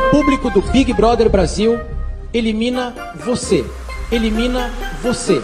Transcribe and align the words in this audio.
O 0.00 0.10
público 0.10 0.48
do 0.50 0.62
Big 0.62 0.94
Brother 0.94 1.28
Brasil 1.28 1.78
elimina 2.32 2.94
você. 3.16 3.62
Elimina 4.10 4.70
você. 5.02 5.42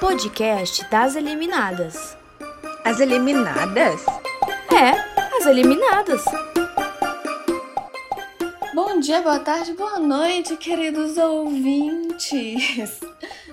Podcast 0.00 0.84
das 0.90 1.14
eliminadas. 1.14 2.16
As 2.84 2.98
eliminadas? 2.98 4.04
É, 4.74 4.90
as 5.36 5.46
eliminadas. 5.46 6.24
Bom 8.74 8.98
dia, 8.98 9.22
boa 9.22 9.38
tarde, 9.38 9.74
boa 9.74 10.00
noite, 10.00 10.56
queridos 10.56 11.16
ouvintes. 11.16 13.00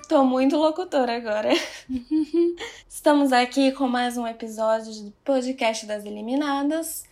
Tô 0.10 0.24
muito 0.24 0.58
locutora 0.58 1.18
agora. 1.18 1.50
Estamos 2.90 3.32
aqui 3.32 3.72
com 3.74 3.88
mais 3.88 4.18
um 4.18 4.26
episódio 4.26 4.92
do 5.04 5.12
podcast 5.24 5.86
das 5.86 6.04
eliminadas. 6.04 7.04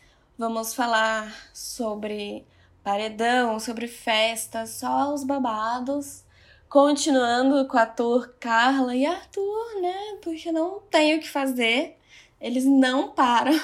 Vamos 0.46 0.74
falar 0.74 1.34
sobre 1.54 2.46
paredão, 2.84 3.62
sobre 3.62 3.88
festas, 3.88 4.72
só 4.72 5.14
os 5.14 5.24
babados. 5.24 6.26
Continuando 6.68 7.66
com 7.66 7.78
a 7.78 7.86
tour 7.86 8.28
Carla 8.42 8.94
e 8.94 9.06
Arthur, 9.06 9.82
né? 9.82 10.18
Porque 10.22 10.52
não 10.52 10.82
tem 10.92 11.16
o 11.16 11.22
que 11.22 11.30
fazer. 11.30 11.98
Eles 12.42 12.66
não 12.66 13.14
param. 13.14 13.58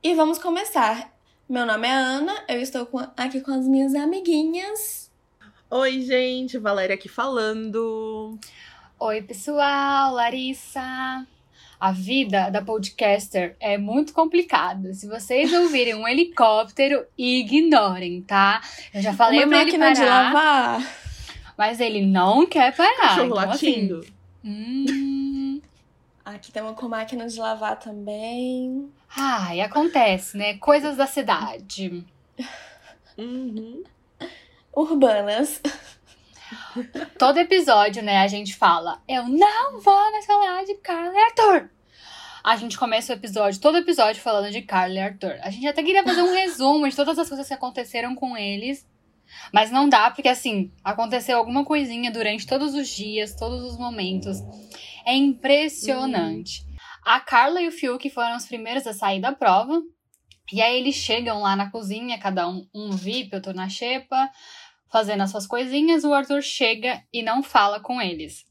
E 0.00 0.14
vamos 0.14 0.38
começar. 0.38 1.12
Meu 1.48 1.66
nome 1.66 1.88
é 1.88 1.92
Ana, 1.92 2.44
eu 2.46 2.60
estou 2.60 2.86
com- 2.86 3.00
aqui 3.16 3.40
com 3.40 3.50
as 3.52 3.66
minhas 3.66 3.96
amiguinhas. 3.96 5.10
Oi, 5.68 6.02
gente, 6.02 6.56
Valéria 6.56 6.94
aqui 6.94 7.08
falando. 7.08 8.38
Oi, 8.96 9.20
pessoal, 9.22 10.12
Larissa. 10.14 11.26
A 11.84 11.90
vida 11.90 12.48
da 12.48 12.62
podcaster 12.62 13.56
é 13.58 13.76
muito 13.76 14.12
complicada. 14.12 14.94
Se 14.94 15.08
vocês 15.08 15.52
ouvirem 15.52 15.96
um 15.96 16.06
helicóptero, 16.06 17.04
ignorem, 17.18 18.22
tá? 18.22 18.60
Eu 18.94 19.02
já 19.02 19.12
falei 19.12 19.40
Uma 19.40 19.48
pra 19.48 19.56
ele 19.62 19.64
máquina 19.78 19.92
de 19.92 19.98
parar, 20.00 20.32
lavar. 20.32 20.96
mas 21.58 21.80
ele 21.80 22.06
não 22.06 22.46
quer 22.46 22.72
parar. 22.76 22.96
Cachorro 22.96 23.24
então, 23.26 23.36
latindo. 23.36 23.98
Assim, 23.98 24.12
hum, 24.44 25.60
Aqui 26.24 26.52
temos 26.52 26.76
com 26.76 26.86
máquina 26.86 27.26
de 27.26 27.36
lavar 27.40 27.76
também. 27.76 28.88
ai, 29.16 29.60
acontece, 29.60 30.36
né? 30.36 30.56
Coisas 30.58 30.96
da 30.96 31.08
cidade. 31.08 32.06
Uhum. 33.18 33.82
Urbanas. 34.72 35.60
Todo 37.18 37.38
episódio, 37.38 38.02
né, 38.02 38.18
a 38.18 38.26
gente 38.26 38.54
fala: 38.54 39.02
Eu 39.08 39.28
não 39.28 39.80
vou 39.80 40.12
mais 40.12 40.26
falar 40.26 40.64
de 40.64 40.74
Carla 40.74 41.12
e 41.12 41.18
Arthur. 41.18 41.70
A 42.44 42.56
gente 42.56 42.76
começa 42.76 43.12
o 43.12 43.16
episódio, 43.16 43.60
todo 43.60 43.78
episódio 43.78 44.20
falando 44.20 44.50
de 44.50 44.62
Carla 44.62 44.94
e 44.94 44.98
Arthur. 44.98 45.38
A 45.42 45.50
gente 45.50 45.66
até 45.66 45.82
queria 45.82 46.02
fazer 46.02 46.22
um 46.22 46.32
resumo 46.34 46.88
de 46.88 46.96
todas 46.96 47.18
as 47.18 47.28
coisas 47.28 47.46
que 47.46 47.54
aconteceram 47.54 48.14
com 48.14 48.36
eles. 48.36 48.86
Mas 49.52 49.70
não 49.70 49.88
dá, 49.88 50.10
porque 50.10 50.28
assim, 50.28 50.72
aconteceu 50.84 51.38
alguma 51.38 51.64
coisinha 51.64 52.10
durante 52.10 52.46
todos 52.46 52.74
os 52.74 52.88
dias, 52.88 53.34
todos 53.34 53.62
os 53.64 53.78
momentos. 53.78 54.38
É 55.06 55.14
impressionante. 55.14 56.66
A 57.04 57.20
Carla 57.20 57.60
e 57.60 57.68
o 57.68 57.72
Fiuk 57.72 58.10
foram 58.10 58.36
os 58.36 58.46
primeiros 58.46 58.86
a 58.86 58.92
sair 58.92 59.20
da 59.20 59.32
prova. 59.32 59.80
E 60.52 60.60
aí 60.60 60.76
eles 60.76 60.96
chegam 60.96 61.40
lá 61.40 61.56
na 61.56 61.70
cozinha, 61.70 62.18
cada 62.18 62.48
um, 62.48 62.66
um 62.74 62.90
VIP, 62.90 63.34
outro 63.36 63.54
na 63.54 63.68
xepa 63.68 64.30
fazendo 64.92 65.22
as 65.22 65.30
suas 65.30 65.46
coisinhas, 65.46 66.04
o 66.04 66.12
Arthur 66.12 66.42
chega 66.42 67.02
e 67.12 67.22
não 67.22 67.42
fala 67.42 67.80
com 67.80 68.00
eles. 68.00 68.44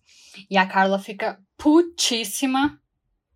E 0.50 0.58
a 0.58 0.66
Carla 0.66 0.97
fica 0.97 1.38
putíssima 1.58 2.80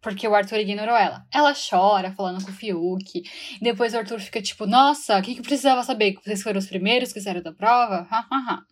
porque 0.02 0.28
o 0.28 0.36
Arthur 0.36 0.60
ignorou 0.60 0.96
ela. 0.96 1.26
Ela 1.34 1.54
chora 1.54 2.12
falando 2.12 2.44
com 2.44 2.52
o 2.52 2.54
Fiuk. 2.54 3.24
Depois 3.62 3.94
o 3.94 3.98
Arthur 3.98 4.20
fica 4.20 4.42
tipo, 4.42 4.66
nossa, 4.66 5.18
o 5.18 5.22
que, 5.22 5.34
que 5.34 5.40
eu 5.40 5.44
precisava 5.44 5.84
saber? 5.84 6.14
Que 6.14 6.24
vocês 6.24 6.44
foram 6.44 6.60
os 6.60 6.68
primeiros 6.68 7.12
que 7.12 7.20
saíram 7.22 7.42
da 7.42 7.52
prova? 7.52 8.08
Ha, 8.10 8.26
ha, 8.30 8.38
ha. 8.38 8.64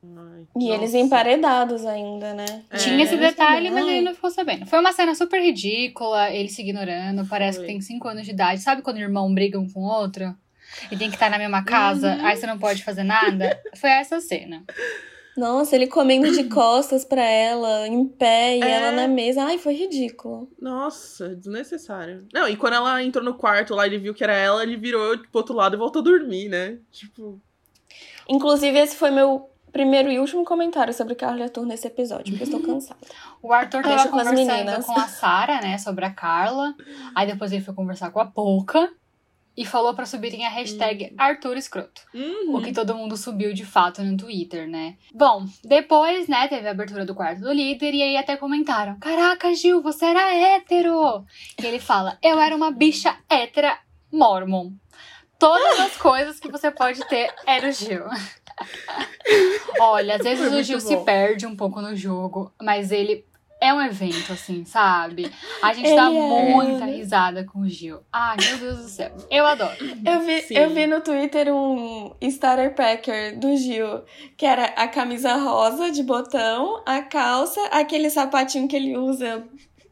Ai, 0.00 0.46
E 0.56 0.68
nossa. 0.68 0.74
eles 0.74 0.94
emparedados 0.94 1.84
ainda, 1.84 2.34
né? 2.34 2.64
É. 2.70 2.76
Tinha 2.76 3.02
esse 3.02 3.16
detalhe, 3.16 3.68
mas 3.70 3.84
ele 3.84 4.00
não 4.00 4.14
ficou 4.14 4.30
sabendo. 4.30 4.64
Foi 4.66 4.78
uma 4.78 4.92
cena 4.92 5.12
super 5.14 5.42
ridícula, 5.42 6.30
ele 6.30 6.48
se 6.48 6.62
ignorando, 6.62 7.26
parece 7.26 7.58
Foi. 7.58 7.66
que 7.66 7.72
tem 7.72 7.80
5 7.80 8.08
anos 8.08 8.24
de 8.24 8.30
idade. 8.30 8.60
Sabe 8.60 8.80
quando 8.82 8.98
irmão 8.98 9.32
briga 9.34 9.58
um 9.58 9.68
com 9.68 9.80
o 9.80 9.88
outro? 9.88 10.36
E 10.90 10.96
tem 10.96 11.08
que 11.08 11.16
estar 11.16 11.30
na 11.30 11.38
mesma 11.38 11.64
casa, 11.64 12.14
Uhum. 12.16 12.24
aí 12.26 12.36
você 12.36 12.46
não 12.46 12.58
pode 12.58 12.84
fazer 12.84 13.02
nada? 13.04 13.60
Foi 13.76 13.90
essa 13.90 14.20
cena. 14.20 14.62
Nossa, 15.36 15.76
ele 15.76 15.86
comendo 15.86 16.30
de 16.32 16.44
costas 16.50 17.04
pra 17.04 17.22
ela, 17.22 17.86
em 17.86 18.04
pé, 18.06 18.56
e 18.58 18.62
É. 18.62 18.70
ela 18.70 18.92
na 18.92 19.06
mesa. 19.08 19.44
Ai, 19.44 19.56
foi 19.58 19.74
ridículo. 19.74 20.50
Nossa, 20.60 21.34
desnecessário. 21.36 22.26
Não, 22.34 22.48
e 22.48 22.56
quando 22.56 22.74
ela 22.74 23.02
entrou 23.02 23.24
no 23.24 23.34
quarto 23.34 23.74
lá, 23.74 23.86
ele 23.86 23.98
viu 23.98 24.12
que 24.12 24.24
era 24.24 24.34
ela, 24.34 24.62
ele 24.62 24.76
virou 24.76 25.16
pro 25.18 25.28
outro 25.34 25.54
lado 25.54 25.74
e 25.76 25.78
voltou 25.78 26.00
a 26.00 26.04
dormir, 26.04 26.48
né? 26.48 26.78
Tipo, 26.90 27.40
Inclusive, 28.28 28.78
esse 28.78 28.96
foi 28.96 29.10
meu 29.10 29.48
primeiro 29.72 30.10
e 30.10 30.18
último 30.18 30.44
comentário 30.44 30.92
sobre 30.92 31.14
Carla 31.14 31.40
e 31.40 31.42
Arthur 31.44 31.64
nesse 31.66 31.86
episódio, 31.86 32.36
porque 32.36 32.42
eu 32.42 32.56
estou 32.56 32.60
cansada. 32.60 32.98
O 33.40 33.52
Arthur 33.52 33.82
tava 33.82 33.94
Deixa 33.94 34.08
com 34.10 34.18
conversando 34.18 34.36
meninas. 34.48 34.84
com 34.84 34.98
a 34.98 35.06
Sara, 35.06 35.60
né, 35.60 35.78
sobre 35.78 36.04
a 36.04 36.10
Carla. 36.10 36.74
Aí 37.14 37.26
depois 37.28 37.52
ele 37.52 37.62
foi 37.62 37.72
conversar 37.72 38.10
com 38.10 38.18
a 38.18 38.26
Pouca 38.26 38.90
e 39.58 39.64
falou 39.64 39.92
pra 39.92 40.06
subirem 40.06 40.46
a 40.46 40.50
hashtag 40.50 41.12
Arthur 41.18 41.56
Escroto. 41.56 42.02
uhum. 42.14 42.54
O 42.54 42.62
que 42.62 42.72
todo 42.72 42.94
mundo 42.94 43.16
subiu 43.16 43.52
de 43.52 43.66
fato 43.66 44.04
no 44.04 44.16
Twitter, 44.16 44.68
né? 44.68 44.96
Bom, 45.12 45.46
depois, 45.64 46.28
né, 46.28 46.46
teve 46.46 46.68
a 46.68 46.70
abertura 46.70 47.04
do 47.04 47.12
quarto 47.12 47.40
do 47.40 47.52
líder 47.52 47.92
e 47.92 48.02
aí 48.04 48.16
até 48.16 48.36
comentaram: 48.36 48.96
Caraca, 49.00 49.52
Gil, 49.52 49.82
você 49.82 50.04
era 50.04 50.32
hétero! 50.32 51.24
E 51.60 51.66
ele 51.66 51.80
fala: 51.80 52.16
Eu 52.22 52.38
era 52.38 52.54
uma 52.54 52.70
bicha 52.70 53.16
hétera 53.28 53.76
mormon. 54.12 54.70
Todas 55.40 55.80
as 55.80 55.96
coisas 55.96 56.38
que 56.38 56.50
você 56.50 56.70
pode 56.70 57.04
ter 57.08 57.34
era 57.44 57.68
o 57.68 57.72
Gil. 57.72 58.04
Olha, 59.80 60.16
às 60.16 60.22
vezes 60.22 60.52
o 60.52 60.62
Gil 60.62 60.78
bom. 60.78 60.86
se 60.86 60.96
perde 60.98 61.46
um 61.46 61.56
pouco 61.56 61.80
no 61.80 61.96
jogo, 61.96 62.52
mas 62.62 62.92
ele 62.92 63.24
é 63.60 63.74
um 63.74 63.80
evento, 63.80 64.32
assim, 64.32 64.64
sabe? 64.64 65.30
A 65.62 65.72
gente 65.72 65.94
dá 65.94 66.08
Ele 66.08 66.18
é, 66.18 66.54
muita 66.54 66.84
risada 66.84 67.44
com 67.44 67.60
o 67.60 67.68
Gil. 67.68 68.00
Ai, 68.12 68.36
meu 68.40 68.58
Deus 68.58 68.78
do 68.78 68.88
céu. 68.88 69.10
Eu 69.30 69.44
adoro. 69.46 69.74
Eu 70.04 70.20
vi, 70.20 70.42
Sim. 70.42 70.54
eu 70.54 70.70
vi 70.70 70.86
no 70.86 71.00
Twitter 71.00 71.52
um 71.52 72.14
starter 72.20 72.74
packer 72.74 73.38
do 73.38 73.56
Gil, 73.56 74.02
que 74.36 74.46
era 74.46 74.64
a 74.76 74.86
camisa 74.86 75.34
rosa 75.36 75.90
de 75.90 76.02
botão, 76.02 76.82
a 76.86 77.02
calça, 77.02 77.60
aquele 77.72 78.10
sapatinho 78.10 78.68
que 78.68 78.76
ele 78.76 78.96
usa, 78.96 79.44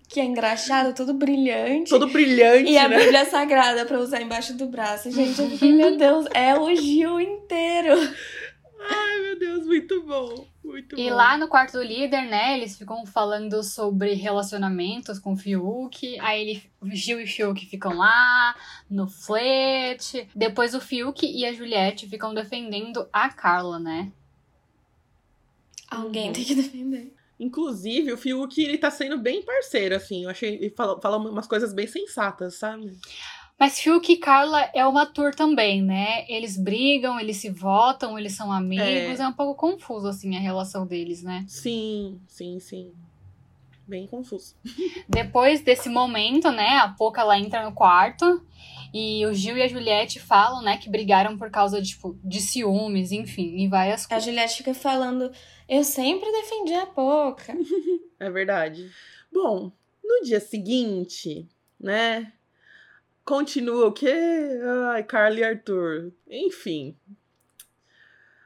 que 0.08 0.20
é 0.20 0.24
engraxado, 0.24 0.94
todo 0.94 1.12
brilhante. 1.12 1.90
Todo 1.90 2.06
brilhante, 2.06 2.70
E 2.70 2.78
a 2.78 2.88
né? 2.88 2.98
Bíblia 2.98 3.24
Sagrada 3.24 3.84
pra 3.84 3.98
usar 3.98 4.22
embaixo 4.22 4.54
do 4.54 4.66
braço. 4.66 5.10
Gente, 5.10 5.40
eu 5.40 5.50
fiquei, 5.50 5.72
meu 5.72 5.96
Deus, 5.98 6.26
é 6.32 6.56
o 6.56 6.72
Gil 6.76 7.20
inteiro. 7.20 7.94
Ai, 8.80 9.20
meu 9.20 9.38
Deus, 9.38 9.66
muito 9.66 10.02
bom. 10.02 10.46
Muito 10.64 10.98
E 10.98 11.08
bom. 11.08 11.16
lá 11.16 11.38
no 11.38 11.48
quarto 11.48 11.72
do 11.72 11.82
líder, 11.82 12.22
né, 12.22 12.56
eles 12.56 12.76
ficam 12.76 13.06
falando 13.06 13.62
sobre 13.62 14.14
relacionamentos 14.14 15.18
com 15.18 15.32
o 15.32 15.36
Fiuk. 15.36 16.18
Aí 16.20 16.42
ele, 16.42 16.62
o 16.80 16.90
Gil 16.90 17.20
e 17.20 17.24
o 17.24 17.26
Fiuk 17.26 17.66
ficam 17.66 17.96
lá, 17.96 18.54
no 18.90 19.06
flerte. 19.06 20.28
Depois 20.34 20.74
o 20.74 20.80
Fiuk 20.80 21.24
e 21.26 21.44
a 21.44 21.52
Juliette 21.52 22.08
ficam 22.08 22.34
defendendo 22.34 23.08
a 23.12 23.28
Carla, 23.28 23.78
né? 23.78 24.12
Alguém 25.90 26.32
tem 26.32 26.44
que 26.44 26.54
defender. 26.54 27.14
Inclusive, 27.38 28.12
o 28.12 28.16
Fiuk, 28.16 28.58
ele 28.58 28.78
tá 28.78 28.90
sendo 28.90 29.18
bem 29.18 29.42
parceiro, 29.42 29.94
assim. 29.94 30.24
Eu 30.24 30.30
achei. 30.30 30.54
Ele 30.54 30.70
fala, 30.70 31.00
fala 31.00 31.18
umas 31.18 31.46
coisas 31.46 31.72
bem 31.74 31.86
sensatas, 31.86 32.54
sabe? 32.54 32.96
Mas 33.58 33.80
Fiuk 33.80 34.12
e 34.12 34.18
Carla 34.18 34.70
é 34.74 34.86
uma 34.86 35.06
tour 35.06 35.34
também, 35.34 35.82
né? 35.82 36.26
Eles 36.28 36.58
brigam, 36.58 37.18
eles 37.18 37.38
se 37.38 37.48
votam, 37.48 38.18
eles 38.18 38.32
são 38.32 38.52
amigos. 38.52 39.18
É. 39.18 39.22
É, 39.22 39.28
um 39.28 39.32
pouco 39.32 39.54
confuso, 39.54 40.06
assim, 40.08 40.36
a 40.36 40.40
relação 40.40 40.86
deles, 40.86 41.22
né? 41.22 41.44
Sim, 41.48 42.20
sim, 42.28 42.60
sim. 42.60 42.92
Bem 43.88 44.06
confuso. 44.06 44.54
Depois 45.08 45.62
desse 45.62 45.88
momento, 45.88 46.50
né, 46.50 46.78
a 46.78 46.88
Poca 46.88 47.20
ela 47.22 47.38
entra 47.38 47.64
no 47.64 47.72
quarto 47.72 48.44
e 48.92 49.24
o 49.24 49.32
Gil 49.32 49.56
e 49.56 49.62
a 49.62 49.68
Juliette 49.68 50.18
falam, 50.20 50.60
né, 50.62 50.76
que 50.76 50.90
brigaram 50.90 51.38
por 51.38 51.50
causa 51.50 51.80
de, 51.80 51.90
tipo, 51.90 52.18
de 52.22 52.40
ciúmes, 52.40 53.10
enfim, 53.12 53.56
e 53.58 53.68
várias 53.68 54.04
A 54.04 54.08
coisas. 54.08 54.24
Juliette 54.24 54.56
fica 54.56 54.74
falando, 54.74 55.30
eu 55.68 55.82
sempre 55.84 56.30
defendi 56.30 56.74
a 56.74 56.86
Poca. 56.86 57.54
É 58.18 58.30
verdade. 58.30 58.90
Bom, 59.30 59.70
no 60.02 60.24
dia 60.24 60.40
seguinte, 60.40 61.46
né? 61.78 62.32
Continua 63.26 63.86
o 63.88 63.92
quê? 63.92 64.14
Ai, 64.92 65.02
Carla 65.02 65.40
e 65.40 65.44
Arthur. 65.44 66.12
Enfim. 66.30 66.96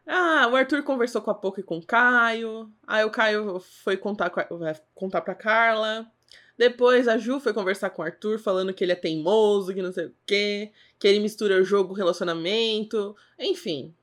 Ah, 0.06 0.48
o 0.50 0.56
Arthur 0.56 0.82
conversou 0.82 1.20
com 1.20 1.30
a 1.30 1.34
Poca 1.34 1.60
e 1.60 1.62
com 1.62 1.76
o 1.78 1.86
Caio. 1.86 2.72
Aí 2.86 3.04
o 3.04 3.10
Caio 3.10 3.60
foi 3.60 3.96
contar, 3.96 4.30
com 4.30 4.40
a- 4.40 4.46
vai 4.58 4.74
contar 4.94 5.20
pra 5.20 5.34
Carla. 5.34 6.10
Depois 6.56 7.06
a 7.08 7.16
Ju 7.18 7.38
foi 7.40 7.52
conversar 7.52 7.90
com 7.90 8.02
o 8.02 8.04
Arthur, 8.04 8.38
falando 8.38 8.72
que 8.72 8.82
ele 8.82 8.92
é 8.92 8.96
teimoso, 8.96 9.72
que 9.74 9.82
não 9.82 9.92
sei 9.92 10.06
o 10.06 10.14
quê, 10.26 10.72
que 10.98 11.06
ele 11.06 11.20
mistura 11.20 11.62
jogo, 11.62 11.92
relacionamento. 11.94 13.14
Enfim. 13.38 13.94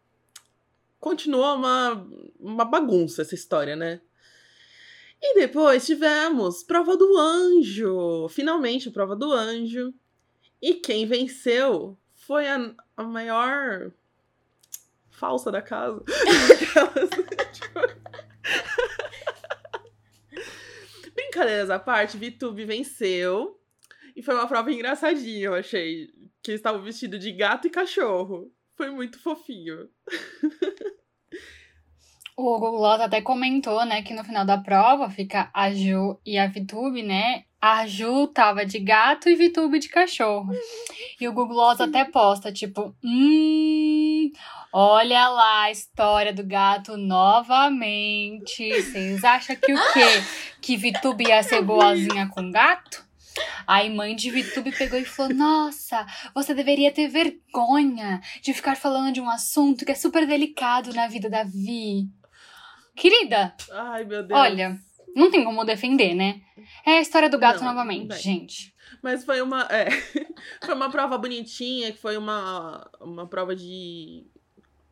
Continuou 1.00 1.56
uma, 1.56 2.08
uma 2.40 2.66
bagunça 2.66 3.24
essa 3.24 3.36
história, 3.36 3.76
né? 3.76 4.00
E 5.22 5.34
depois 5.40 5.86
tivemos 5.88 6.64
Prova 6.64 6.96
do 6.96 7.18
Anjo. 7.18 8.28
Finalmente, 8.30 8.92
Prova 8.92 9.16
do 9.16 9.32
Anjo. 9.32 9.92
E 10.62 10.76
quem 10.76 11.06
venceu 11.06 11.98
foi 12.14 12.48
a, 12.48 12.74
a 12.96 13.04
maior 13.04 13.92
falsa 15.10 15.52
da 15.52 15.62
casa. 15.62 16.04
Brincadeiras 21.14 21.70
à 21.70 21.78
parte, 21.80 22.18
Vitube 22.18 22.66
venceu. 22.66 23.60
E 24.16 24.22
foi 24.24 24.34
uma 24.34 24.48
prova 24.48 24.72
engraçadinha, 24.72 25.46
eu 25.46 25.54
achei. 25.54 26.08
Que 26.42 26.52
eles 26.52 26.60
estavam 26.60 26.82
vestidos 26.82 27.20
de 27.20 27.32
gato 27.32 27.68
e 27.68 27.72
cachorro. 27.72 28.52
Foi 28.76 28.90
muito 28.90 29.20
fofinho. 29.20 29.90
O 32.36 32.60
Google 32.60 32.86
até 32.86 33.20
comentou, 33.20 33.84
né, 33.84 34.04
que 34.04 34.14
no 34.14 34.24
final 34.24 34.46
da 34.46 34.60
prova 34.60 35.10
fica 35.10 35.50
a 35.52 35.72
Ju 35.74 36.20
e 36.24 36.38
a 36.38 36.46
Vitube, 36.46 37.02
né? 37.02 37.47
A 37.60 37.88
Ju 37.88 38.28
tava 38.28 38.66
de 38.66 38.78
gato 38.80 39.30
e 39.30 39.36
Vitube 39.36 39.80
de 39.80 39.90
cachorro. 39.90 40.54
E 41.20 41.28
o 41.28 41.34
Google 41.34 41.70
até 41.72 42.06
posta, 42.06 42.52
tipo, 42.52 42.96
hum, 43.04 44.32
olha 44.72 45.28
lá 45.28 45.64
a 45.64 45.72
história 45.72 46.32
do 46.32 46.46
gato 46.46 46.96
novamente. 46.98 48.70
Vocês 48.70 49.24
acham 49.24 49.56
que 49.56 49.74
o 49.74 49.94
quê? 49.94 50.24
Que 50.62 50.78
Vitube 50.78 51.28
ia 51.28 51.42
ser 51.42 51.64
boazinha 51.64 52.30
com 52.30 52.52
gato? 52.52 53.06
Aí 53.66 53.90
mãe 53.90 54.16
de 54.16 54.30
Vitube 54.30 54.72
pegou 54.72 55.00
e 55.00 55.06
falou: 55.06 55.34
Nossa, 55.34 56.06
você 56.34 56.54
deveria 56.54 56.92
ter 56.92 57.08
vergonha 57.08 58.22
de 58.42 58.54
ficar 58.54 58.76
falando 58.76 59.14
de 59.14 59.22
um 59.22 59.30
assunto 59.30 59.86
que 59.86 59.92
é 59.92 59.96
super 59.96 60.26
delicado 60.26 60.94
na 60.94 61.08
vida 61.08 61.30
da 61.30 61.44
Vi. 61.44 62.08
Querida, 62.96 63.54
Ai, 63.72 64.04
meu 64.06 64.24
Deus. 64.24 64.40
olha, 64.40 64.80
não 65.18 65.32
tem 65.32 65.44
como 65.44 65.64
defender, 65.66 66.14
né? 66.14 66.42
É 66.86 66.98
a 66.98 67.02
história 67.02 67.30
do 67.30 67.38
gato 67.38 67.60
Não, 67.60 67.68
novamente, 67.68 68.08
bem. 68.10 68.18
gente. 68.20 68.74
Mas 69.02 69.26
foi 69.26 69.42
uma. 69.42 69.64
É, 69.70 69.88
foi 70.64 70.74
uma 70.74 70.90
prova 70.90 71.18
bonitinha, 71.18 71.92
que 71.92 71.98
foi 72.00 72.16
uma, 72.18 72.90
uma 73.02 73.28
prova 73.28 73.56
de 73.56 74.26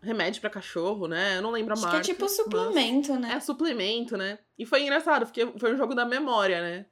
remédio 0.02 0.42
pra 0.42 0.50
cachorro, 0.50 1.08
né? 1.08 1.38
Eu 1.38 1.42
não 1.42 1.52
lembro 1.52 1.72
a 1.72 1.74
Acho 1.74 1.82
que 1.84 1.88
marca. 1.94 2.02
é 2.12 2.14
tipo 2.14 2.28
suplemento, 2.30 3.16
né? 3.18 3.34
É 3.36 3.40
foi 3.40 4.18
né? 4.18 4.38
E 4.58 4.66
foi 4.66 4.82
engraçado, 4.84 5.26
porque 5.26 5.46
foi 5.58 5.74
um 5.74 5.78
jogo 5.78 5.96
da 5.96 6.06
memória, 6.06 6.62
né? 6.62 6.86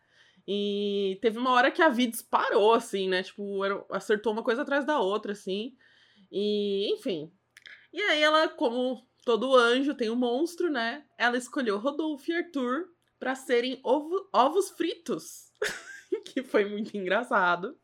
E 0.47 1.17
teve 1.21 1.37
uma 1.37 1.51
hora 1.51 1.71
que 1.71 1.81
a 1.81 1.89
Vi 1.89 2.07
disparou, 2.07 2.73
assim, 2.73 3.07
né? 3.07 3.23
Tipo, 3.23 3.63
era- 3.63 3.85
acertou 3.91 4.33
uma 4.33 4.43
coisa 4.43 4.63
atrás 4.63 4.85
da 4.85 4.99
outra, 4.99 5.31
assim. 5.33 5.73
E, 6.31 6.91
enfim. 6.93 7.31
E 7.93 8.01
aí 8.01 8.21
ela, 8.21 8.47
como 8.49 9.05
todo 9.23 9.55
anjo 9.55 9.93
tem 9.93 10.09
um 10.09 10.15
monstro, 10.15 10.69
né? 10.71 11.03
Ela 11.17 11.37
escolheu 11.37 11.77
Rodolfo 11.77 12.29
e 12.29 12.35
Arthur 12.35 12.85
pra 13.23 13.35
serem 13.35 13.79
ovo- 13.85 14.27
ovos 14.33 14.69
fritos. 14.71 15.49
que 16.25 16.43
foi 16.43 16.65
muito 16.65 16.97
engraçado. 16.97 17.79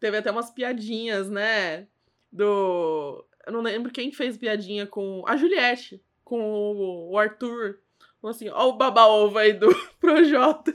Teve 0.00 0.16
até 0.16 0.28
umas 0.32 0.50
piadinhas, 0.50 1.30
né? 1.30 1.86
Do. 2.32 3.24
Eu 3.46 3.52
não 3.52 3.60
lembro 3.60 3.92
quem 3.92 4.10
fez 4.10 4.36
piadinha 4.36 4.84
com. 4.84 5.22
A 5.28 5.36
Juliette, 5.36 6.04
com 6.24 6.40
o, 6.42 7.12
o 7.12 7.18
Arthur. 7.18 7.78
Falou 8.20 8.34
assim: 8.34 8.48
ó, 8.48 8.70
o 8.70 8.72
baba-ovo 8.72 9.38
aí 9.38 9.52
do 9.52 9.68
Projota. 10.00 10.74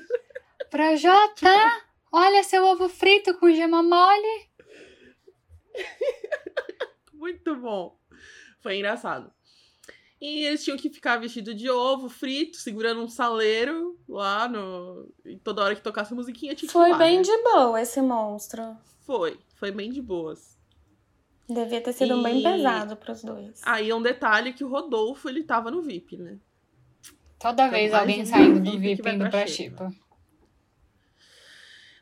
Projota, 0.69 1.51
olha 2.10 2.44
seu 2.44 2.65
ovo 2.65 2.88
frito 2.88 3.38
com 3.38 3.51
gema 3.51 3.83
mole. 3.83 4.50
Muito 7.12 7.57
bom. 7.57 8.00
Foi 8.62 8.77
engraçado. 8.77 9.33
E 10.19 10.44
eles 10.46 10.64
tinham 10.64 10.78
que 10.78 10.90
ficar 10.90 11.18
vestido 11.18 11.54
de 11.54 11.69
ovo 11.69 12.10
frito, 12.10 12.58
segurando 12.58 13.02
um 13.02 13.08
saleiro 13.08 14.00
lá 14.10 14.48
no. 14.48 15.08
E 15.24 15.38
toda 15.38 15.64
hora 15.64 15.75
que 15.75 15.81
tocasse 15.81 16.12
a 16.12 16.16
musiquinha 16.16 16.56
tinha 16.56 16.68
que 16.68 16.74
Foi 16.74 16.96
bem 16.98 17.18
né? 17.18 17.22
de 17.24 17.44
boa 17.44 17.80
esse 17.81 18.02
monstro. 18.02 18.75
Foi. 19.02 19.40
Foi 19.56 19.72
bem 19.72 19.92
de 19.92 20.02
boas. 20.02 20.58
Devia 21.48 21.80
ter 21.81 21.94
sido 21.94 22.22
bem 22.24 22.40
E- 22.40 22.44
pesado 22.44 22.96
pros 22.98 23.24
dois. 23.24 23.62
Aí 23.64 23.90
é 23.90 23.96
um 23.96 24.02
detalhe 24.02 24.54
que 24.54 24.64
o 24.64 24.68
Rodolfo, 24.68 25.30
ele 25.30 25.44
tava 25.44 25.69
no 25.72 25.81
VIP, 25.84 26.18
né? 26.18 26.40
Toda 27.40 27.70
vez 27.70 27.92
mais 27.92 28.02
alguém 28.02 28.25
saindo 28.25 28.60
do 28.60 28.72
VIP 28.72 29.04
VIP 29.04 29.10
indo 29.10 29.30
pra. 29.30 29.46
Chipa. 29.48 29.94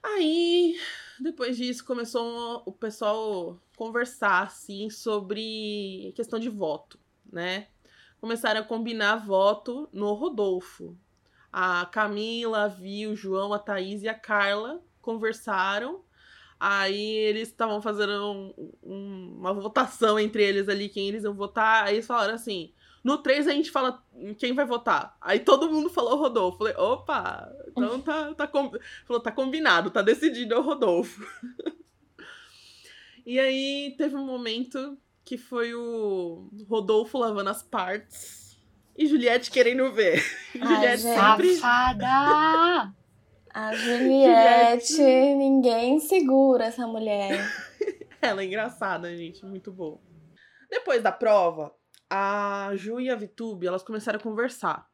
Aí, 0.02 0.78
depois 1.20 1.58
disso, 1.58 1.84
começou 1.84 2.64
o 2.66 2.72
pessoal 2.72 3.60
conversar, 3.76 4.44
assim, 4.44 4.90
sobre 4.90 6.14
questão 6.16 6.40
de 6.40 6.50
voto, 6.50 7.00
né? 7.32 7.68
Começaram 8.20 8.62
a 8.62 8.64
combinar 8.64 9.18
voto 9.18 9.88
no 9.94 10.14
Rodolfo. 10.14 10.98
A 11.52 11.86
Camila, 11.86 12.64
a 12.64 12.68
Vi, 12.68 13.08
o 13.08 13.16
João, 13.16 13.54
a 13.54 13.60
Thaís 13.60 14.02
e 14.04 14.08
a 14.10 14.14
Carla 14.14 14.82
conversaram. 15.02 16.04
Aí 16.60 17.06
eles 17.06 17.50
estavam 17.50 17.82
fazendo 17.82 18.12
um- 18.32 18.54
um- 18.84 19.36
uma 19.40 19.54
votação 19.54 20.18
entre 20.20 20.44
eles 20.44 20.68
ali, 20.68 20.90
quem 20.90 21.08
eles 21.10 21.24
iam 21.24 21.34
votar. 21.34 21.84
Aí 21.86 21.96
eles 21.96 22.08
falaram 22.08 22.34
assim: 22.34 22.74
no 23.04 23.18
3 23.20 23.48
a 23.48 23.52
gente 23.52 23.70
fala 23.70 24.04
quem 24.40 24.54
vai 24.54 24.66
votar. 24.66 25.16
Aí 25.22 25.40
todo 25.40 25.70
mundo 25.72 25.90
falou 25.90 26.18
Rodolfo. 26.18 26.58
Falei, 26.58 26.74
opa, 26.76 27.50
então 27.68 28.00
tá, 28.02 28.34
tá, 28.34 28.48
com- 28.48 28.72
Falou, 29.06 29.22
tá 29.22 29.32
combinado, 29.32 29.92
tá 29.92 30.02
decidido, 30.02 30.54
é 30.56 30.58
o 30.58 30.62
Rodolfo. 30.64 31.22
e 33.26 33.40
aí 33.40 33.94
teve 33.98 34.16
um 34.16 34.26
momento 34.26 34.98
que 35.26 35.38
foi 35.38 35.74
o 35.74 36.48
Rodolfo 36.70 37.18
lavando 37.18 37.50
as 37.50 37.64
partes 37.64 38.58
e 38.96 39.08
Juliette 39.08 39.50
querendo 39.50 39.92
ver. 39.92 40.24
Juliette 40.54 41.02
gente. 41.02 41.20
sempre. 41.20 41.56
Safada! 41.56 42.96
A 43.50 43.74
Juliette, 43.74 45.02
ninguém 45.02 46.00
segura 46.00 46.66
essa 46.66 46.86
mulher. 46.86 47.40
Ela 48.22 48.42
é 48.42 48.46
engraçada, 48.46 49.16
gente, 49.16 49.46
muito 49.46 49.72
boa. 49.72 50.00
Depois 50.70 51.02
da 51.02 51.12
prova, 51.12 51.74
a 52.10 52.72
Ju 52.76 53.00
e 53.00 53.10
a 53.10 53.16
Vitube, 53.16 53.66
elas 53.66 53.84
começaram 53.84 54.20
a 54.20 54.22
conversar. 54.22 54.88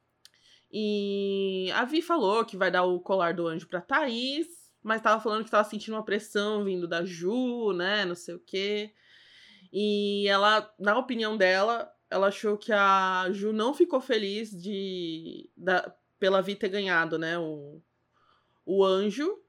E 0.72 1.70
a 1.74 1.84
Vi 1.84 2.02
falou 2.02 2.46
que 2.46 2.56
vai 2.56 2.72
dar 2.72 2.84
o 2.84 3.00
colar 3.00 3.34
do 3.34 3.48
anjo 3.48 3.68
pra 3.68 3.82
Thaís, 3.82 4.48
mas 4.82 5.02
tava 5.02 5.22
falando 5.22 5.44
que 5.44 5.52
tava 5.52 5.68
sentindo 5.68 5.96
uma 5.96 6.06
pressão 6.06 6.64
vindo 6.64 6.88
da 6.88 7.04
Ju, 7.04 7.74
né, 7.74 8.06
não 8.06 8.16
sei 8.16 8.36
o 8.36 8.40
quê. 8.40 8.94
E 9.72 10.28
ela, 10.28 10.70
na 10.78 10.98
opinião 10.98 11.38
dela, 11.38 11.92
ela 12.10 12.28
achou 12.28 12.58
que 12.58 12.74
a 12.74 13.28
Ju 13.32 13.54
não 13.54 13.74
ficou 13.74 14.02
feliz 14.02 14.52
de 14.52 15.50
da, 15.56 15.94
pela 16.20 16.42
Vi 16.42 16.56
ter 16.56 16.70
ganhado, 16.70 17.18
né, 17.18 17.40
o, 17.40 17.82
o 18.66 18.84
anjo. 18.84 19.40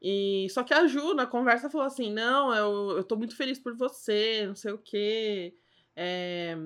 E 0.00 0.46
só 0.50 0.62
que 0.62 0.74
a 0.74 0.86
Ju, 0.86 1.14
na 1.14 1.26
conversa, 1.26 1.70
falou 1.70 1.86
assim: 1.86 2.12
Não, 2.12 2.54
eu, 2.54 2.98
eu 2.98 3.04
tô 3.04 3.16
muito 3.16 3.36
feliz 3.36 3.58
por 3.58 3.76
você, 3.76 4.44
não 4.46 4.54
sei 4.54 4.72
o 4.72 4.78
quê. 4.78 5.54
É, 5.96 6.56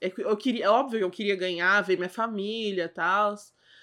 é 0.00 0.10
que 0.10 0.22
eu 0.22 0.36
queria, 0.36 0.66
é 0.66 0.70
óbvio 0.70 1.00
eu 1.00 1.10
queria 1.10 1.34
ganhar, 1.34 1.80
ver 1.82 1.96
minha 1.96 2.08
família 2.08 2.84
e 2.84 2.88
tal. 2.88 3.34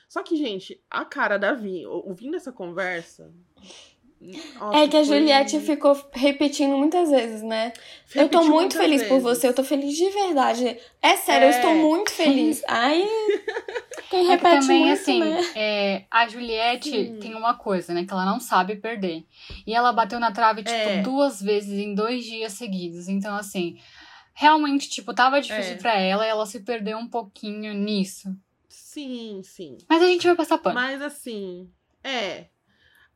Só 0.08 0.24
que, 0.24 0.38
gente, 0.38 0.82
a 0.90 1.04
cara 1.04 1.38
da 1.38 1.54
Vi, 1.54 1.86
ouvindo 1.86 2.38
essa 2.38 2.52
conversa. 2.52 3.34
Nossa, 4.60 4.78
é 4.78 4.88
que 4.88 4.98
a 4.98 5.04
foi- 5.06 5.20
Juliette 5.20 5.60
ficou 5.60 6.10
repetindo 6.14 6.78
muitas 6.78 7.10
vezes, 7.10 7.42
né? 7.42 7.72
eu 8.16 8.30
tô 8.30 8.38
repetiu 8.40 8.54
muito 8.56 8.78
feliz 8.78 9.02
por 9.04 9.10
vezes. 9.20 9.24
você, 9.24 9.48
eu 9.48 9.54
tô 9.54 9.64
feliz 9.64 9.96
de 9.98 10.10
verdade. 10.10 10.78
É 11.02 11.16
sério, 11.18 11.46
eu 11.48 11.52
É. 11.52 11.56
estou 11.58 11.76
muito 11.76 12.12
feliz. 12.12 12.62
Aí. 12.68 13.08
Quem 14.10 14.20
É 14.20 14.24
que 14.24 14.44
repete 14.44 14.62
também, 14.68 14.86
muito, 14.86 14.94
assim, 15.02 15.20
né? 15.20 15.42
é, 15.56 16.06
a 16.12 16.28
Juliette 16.28 16.90
Sim. 16.90 17.18
tem 17.20 17.34
uma 17.36 17.56
coisa, 17.56 17.94
né? 17.94 18.06
Que 18.06 18.14
ela 18.14 18.26
não 18.26 18.40
sabe 18.40 18.76
perder. 18.76 19.26
E 19.66 19.74
ela 19.74 19.92
bateu 19.92 20.20
na 20.20 20.32
trave, 20.32 20.62
tipo, 20.64 20.76
É. 20.76 21.02
duas 21.02 21.42
vezes 21.42 21.78
em 21.78 21.94
dois 21.96 22.24
dias 22.24 22.54
seguidos. 22.54 23.08
Então, 23.10 23.36
assim, 23.36 23.78
realmente, 24.34 24.90
tipo, 24.90 25.14
tava 25.14 25.42
difícil 25.42 25.74
É. 25.74 25.78
pra 25.78 25.98
ela 26.00 26.26
e 26.26 26.30
ela 26.30 26.46
se 26.46 26.60
perdeu 26.62 26.98
um 26.98 27.08
pouquinho 27.08 27.74
nisso. 27.74 28.30
Sim, 28.70 29.42
sim. 29.44 29.78
Mas 29.90 30.02
a 30.02 30.08
gente 30.08 30.26
vai 30.28 30.36
passar 30.36 30.58
pano. 30.58 30.76
Mas 30.76 31.02
assim, 31.02 31.70
é. 32.04 32.46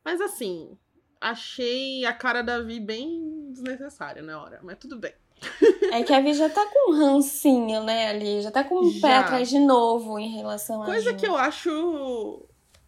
Mas 0.04 0.20
assim, 0.20 0.76
achei 1.20 2.04
a 2.04 2.12
cara 2.12 2.42
da 2.42 2.60
Vi 2.62 2.80
bem 2.80 3.50
desnecessária 3.52 4.22
na 4.22 4.40
hora, 4.42 4.60
mas 4.62 4.78
tudo 4.78 4.96
bem. 4.98 5.12
É 5.92 6.02
que 6.02 6.12
a 6.12 6.20
Vi 6.20 6.34
já 6.34 6.48
tá 6.50 6.64
com 6.66 6.92
um 6.92 6.96
rancinho, 6.98 7.82
né, 7.84 8.08
ali. 8.08 8.42
Já 8.42 8.50
tá 8.50 8.62
com 8.64 8.78
um 8.80 9.00
pé 9.00 9.16
atrás 9.16 9.48
de 9.48 9.58
novo 9.58 10.18
em 10.18 10.34
relação 10.34 10.82
a. 10.82 10.86
Coisa 10.86 11.14
que 11.14 11.26
eu 11.26 11.36
acho. 11.36 12.46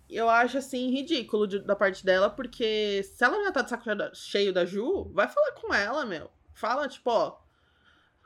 Eu 0.09 0.29
acho 0.29 0.59
assim, 0.59 0.91
ridículo 0.91 1.47
de- 1.47 1.61
da 1.61 1.75
parte 1.75 2.05
dela, 2.05 2.29
porque 2.29 3.03
se 3.03 3.25
ela 3.25 3.43
já 3.45 3.51
tá 3.53 3.63
de 3.63 3.71
saco 3.71 3.85
cheio 4.13 4.53
da 4.53 4.67
Ju, 4.67 5.11
vai 5.15 5.27
falar 5.27 5.53
com 5.53 5.73
ela, 5.73 6.05
meu. 6.05 6.31
Fala, 6.53 6.87
tipo, 6.87 7.09
ó. 7.11 7.39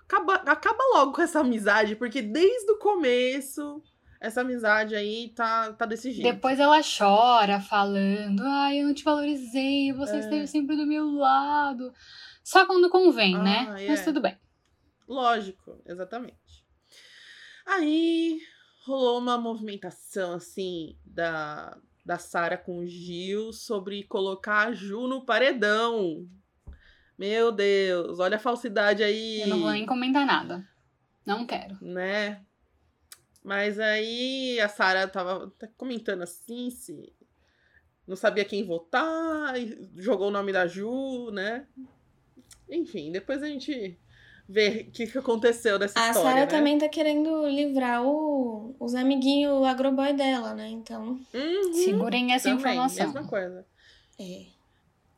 Acaba, 0.03 0.35
acaba 0.35 0.83
logo 0.95 1.13
com 1.13 1.23
essa 1.23 1.41
amizade, 1.41 1.95
porque 1.95 2.21
desde 2.23 2.71
o 2.73 2.79
começo, 2.79 3.81
essa 4.21 4.41
amizade 4.41 4.95
aí 4.95 5.33
tá, 5.35 5.73
tá 5.73 5.87
desse 5.87 6.11
jeito. 6.13 6.33
Depois 6.35 6.59
ela 6.59 6.81
chora, 6.83 7.61
falando: 7.61 8.41
Ai, 8.43 8.81
eu 8.81 8.87
não 8.87 8.95
te 8.95 9.05
valorizei, 9.05 9.93
você 9.93 10.17
É. 10.17 10.19
esteve 10.21 10.47
sempre 10.47 10.77
do 10.77 10.87
meu 10.87 11.11
lado. 11.13 11.93
Só 12.43 12.65
quando 12.67 12.89
convém, 12.91 13.37
né? 13.37 13.67
Ah, 13.69 13.73
Mas 13.73 14.01
é. 14.01 14.05
tudo 14.05 14.21
bem. 14.21 14.37
Lógico, 15.09 15.81
exatamente. 15.87 16.65
Aí 17.67 18.39
rolou 18.85 19.19
uma 19.19 19.37
movimentação 19.37 20.35
assim 20.35 20.97
da, 21.05 21.77
da 22.05 22.19
Sara 22.19 22.57
com 22.57 22.79
o 22.79 22.87
Gil 22.87 23.53
sobre 23.53 24.05
colocar 24.05 24.69
a 24.69 24.73
Ju 24.73 25.09
no 25.09 25.25
paredão. 25.25 26.27
Meu 27.19 27.51
Deus, 27.51 28.19
olha 28.21 28.37
a 28.37 28.41
falsidade 28.41 29.03
aí. 29.03 29.41
Eu 29.41 29.49
não 29.49 29.61
vou 29.61 29.71
nem 29.73 29.87
comentar 29.87 30.25
nada. 30.27 30.65
Não 31.25 31.47
quero. 31.47 31.77
Né? 31.83 32.41
Mas 33.47 33.79
aí 33.79 34.59
a 34.59 34.69
Sara 34.69 35.07
tava 35.07 35.53
comentando 35.77 36.23
assim, 36.23 36.69
se 36.69 37.13
não 38.05 38.17
sabia 38.17 38.45
quem 38.45 38.67
votar, 38.67 39.55
jogou 39.95 40.27
o 40.27 40.31
nome 40.33 40.53
da 40.53 40.67
Ju, 40.67 41.31
né? 41.31 41.65
Enfim, 42.69 43.13
depois 43.13 43.45
a 43.45 43.47
gente 43.47 43.97
vê 44.49 44.87
o 44.89 44.91
que, 44.91 45.07
que 45.07 45.17
aconteceu 45.17 45.79
dessa 45.79 45.97
A 45.97 46.09
história. 46.09 46.29
Sarah 46.29 46.41
né? 46.41 46.47
também 46.47 46.77
tá 46.77 46.89
querendo 46.89 47.47
livrar 47.47 48.05
o, 48.05 48.75
os 48.81 48.97
amiguinhos 48.97 49.65
agroboy 49.65 50.13
dela, 50.13 50.53
né? 50.53 50.69
Então, 50.69 51.21
Uhum, 51.33 51.73
Segurem 51.73 52.33
essa 52.33 52.49
também, 52.49 52.73
informação. 52.73 53.07
Mesma 53.07 53.29
coisa. 53.29 53.65
é. 54.19 54.56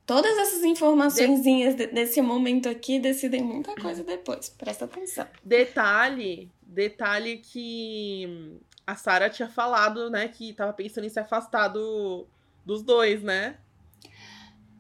Todas 0.09 0.39
essas 0.39 0.65
informaçõezinhas 0.65 1.75
de- 1.75 1.87
desse 1.89 2.21
momento 2.23 2.67
aqui 2.69 2.99
decidem 2.99 3.43
muita 3.43 3.75
coisa 3.77 4.03
depois. 4.03 4.49
Presta 4.49 4.87
atenção. 4.87 5.27
Detalhe, 5.45 6.51
detalhe 6.63 7.37
que 7.37 8.59
a 8.87 8.97
Sara 8.97 9.29
tinha 9.29 9.51
falado, 9.51 10.09
né, 10.09 10.27
que 10.27 10.55
tava 10.55 10.73
pensando 10.73 11.05
em 11.05 11.11
se 11.11 11.21
afastar 11.21 11.69
do, 11.69 12.27
dos 12.65 12.83
dois, 12.83 13.23
né? 13.23 13.59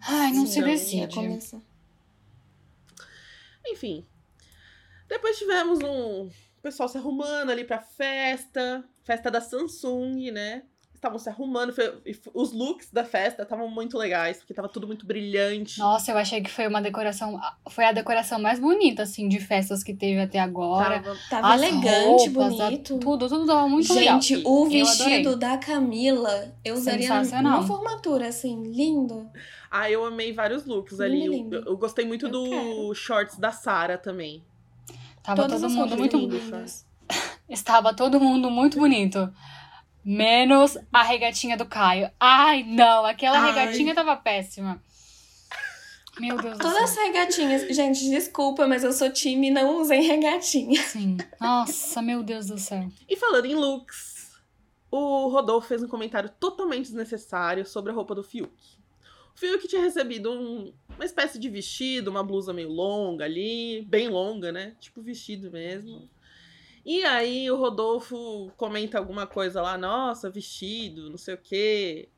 Ai, 0.00 0.32
não 0.32 0.46
se 0.46 0.62
decide. 0.62 1.14
começar. 1.14 1.60
Enfim. 3.66 4.06
Depois 5.08 5.36
tivemos 5.38 5.78
um 5.82 6.30
pessoal 6.62 6.88
se 6.88 6.96
arrumando 6.96 7.50
ali 7.50 7.64
pra 7.64 7.80
festa, 7.80 8.82
festa 9.04 9.30
da 9.30 9.42
Samsung, 9.42 10.30
né? 10.30 10.62
Estavam 10.98 11.16
se 11.16 11.28
arrumando, 11.28 11.72
foi- 11.72 11.94
os 12.34 12.52
looks 12.52 12.90
da 12.92 13.04
festa 13.04 13.44
estavam 13.44 13.70
muito 13.70 13.96
legais, 13.96 14.38
porque 14.38 14.52
tava 14.52 14.68
tudo 14.68 14.84
muito 14.84 15.06
brilhante. 15.06 15.78
Nossa, 15.78 16.10
eu 16.10 16.18
achei 16.18 16.42
que 16.42 16.50
foi 16.50 16.66
uma 16.66 16.82
decoração. 16.82 17.40
Foi 17.70 17.84
a 17.84 17.92
decoração 17.92 18.40
mais 18.40 18.58
bonita, 18.58 19.04
assim, 19.04 19.28
de 19.28 19.38
festas 19.38 19.84
que 19.84 19.94
teve 19.94 20.20
até 20.20 20.40
agora. 20.40 20.98
Tava- 21.00 21.16
Tava 21.30 21.54
As 21.54 21.62
elegante, 21.62 22.28
roupas, 22.30 22.60
a- 22.60 22.64
bonito. 22.66 22.98
tudo, 22.98 23.28
tudo 23.28 23.46
tava 23.46 23.68
muito 23.68 23.94
legal. 23.94 24.20
Gente, 24.20 24.42
o 24.44 24.66
vestido 24.66 25.36
da 25.36 25.56
Camila, 25.56 26.52
eu 26.64 26.74
usaria 26.74 27.06
Sensacional. 27.06 27.58
numa 27.58 27.66
formatura, 27.66 28.26
assim, 28.26 28.60
lindo. 28.64 29.30
Ah, 29.70 29.88
eu 29.88 30.04
amei 30.04 30.32
vários 30.32 30.64
looks 30.66 30.98
ali. 30.98 31.26
Eu, 31.26 31.32
Lindo. 31.32 31.56
eu 31.64 31.76
gostei 31.76 32.04
muito 32.04 32.26
Eu 32.26 32.32
do 32.32 32.48
quero. 32.50 32.94
shorts 32.96 33.38
da 33.38 33.52
Sara 33.52 33.96
também. 33.96 34.42
Tava 35.22 35.42
Todas 35.42 35.60
todo 35.60 35.70
mundo 35.70 35.96
muito. 35.96 36.16
lindas. 36.16 36.84
Estava 37.48 37.94
todo 37.94 38.18
mundo 38.20 38.50
muito 38.50 38.78
bonito. 38.80 39.32
Menos 40.16 40.78
a 40.90 41.02
regatinha 41.02 41.54
do 41.56 41.66
Caio. 41.66 42.10
Ai, 42.18 42.62
não, 42.62 43.04
aquela 43.04 43.38
Ai. 43.40 43.48
regatinha 43.52 43.94
tava 43.94 44.16
péssima. 44.16 44.82
Meu 46.18 46.36
Deus 46.36 46.56
do 46.56 46.62
Todas 46.62 46.90
céu. 46.90 47.02
as 47.02 47.08
regatinhas. 47.08 47.76
Gente, 47.76 48.08
desculpa, 48.08 48.66
mas 48.66 48.82
eu 48.82 48.92
sou 48.92 49.12
time, 49.12 49.50
não 49.50 49.80
usem 49.80 50.02
regatinha. 50.02 50.82
Sim. 50.82 51.18
Nossa, 51.40 52.00
meu 52.00 52.22
Deus 52.22 52.46
do 52.46 52.58
céu. 52.58 52.88
E 53.08 53.16
falando 53.16 53.44
em 53.44 53.54
looks, 53.54 54.32
o 54.90 55.28
Rodolfo 55.28 55.68
fez 55.68 55.82
um 55.82 55.88
comentário 55.88 56.30
totalmente 56.40 56.86
desnecessário 56.86 57.66
sobre 57.66 57.92
a 57.92 57.94
roupa 57.94 58.14
do 58.14 58.24
Fiuk. 58.24 58.50
O 59.36 59.38
Fiuk 59.38 59.68
tinha 59.68 59.82
recebido 59.82 60.32
um- 60.32 60.72
uma 60.96 61.04
espécie 61.04 61.38
de 61.38 61.48
vestido, 61.48 62.10
uma 62.10 62.24
blusa 62.24 62.52
meio 62.52 62.70
longa 62.70 63.24
ali, 63.26 63.82
bem 63.88 64.08
longa, 64.08 64.50
né? 64.50 64.74
Tipo 64.80 65.00
vestido 65.02 65.50
mesmo. 65.52 66.08
E 66.84 67.04
aí 67.04 67.50
o 67.50 67.56
Rodolfo 67.56 68.50
comenta 68.56 68.98
alguma 68.98 69.26
coisa 69.26 69.60
lá, 69.60 69.76
nossa, 69.76 70.30
vestido, 70.30 71.10
não 71.10 71.18
sei 71.18 71.34
o 71.34 71.38
quê. 71.38 72.08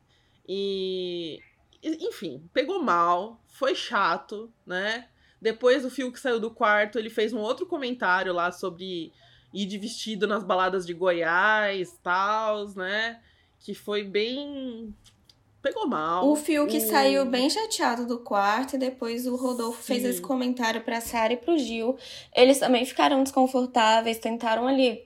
E. 0.49 1.39
Enfim, 1.83 2.49
pegou 2.53 2.83
mal, 2.83 3.43
foi 3.47 3.75
chato, 3.75 4.53
né? 4.67 5.09
Depois 5.41 5.85
o 5.85 5.91
Fiuk 5.91 6.21
saiu 6.21 6.39
do 6.39 6.51
quarto, 6.51 6.99
ele 6.99 7.09
fez 7.09 7.33
um 7.33 7.39
outro 7.39 7.65
comentário 7.67 8.33
lá 8.33 8.53
sobre 8.53 9.13
ir 9.53 9.67
de 9.67 9.79
vestido 9.79 10.27
nas 10.27 10.45
baladas 10.45 10.87
de 10.87 10.93
Goiás, 10.93 11.99
tals, 12.03 12.75
né? 12.75 13.21
Que 13.59 13.75
foi 13.75 14.05
bem. 14.05 14.95
Pegou 15.63 15.87
mal. 15.87 16.27
O 16.27 16.37
Fiuk 16.37 16.75
O- 16.77 16.81
saiu 16.81 17.27
bem 17.27 17.51
chateado 17.51 18.07
do 18.07 18.19
quarto 18.21 18.77
e 18.77 18.79
depois 18.79 19.27
o 19.27 19.37
Rodolfo 19.37 19.83
fez 19.83 20.03
Sim. 20.03 20.09
esse 20.09 20.21
comentário 20.21 20.81
pra 20.81 21.01
Sara 21.03 21.35
e 21.35 21.37
pro 21.37 21.59
Gil. 21.59 21.97
Eles 22.35 22.59
também 22.59 22.85
ficaram 22.87 23.23
desconfortáveis, 23.23 24.19
tentaram 24.19 24.67
ali 24.67 25.05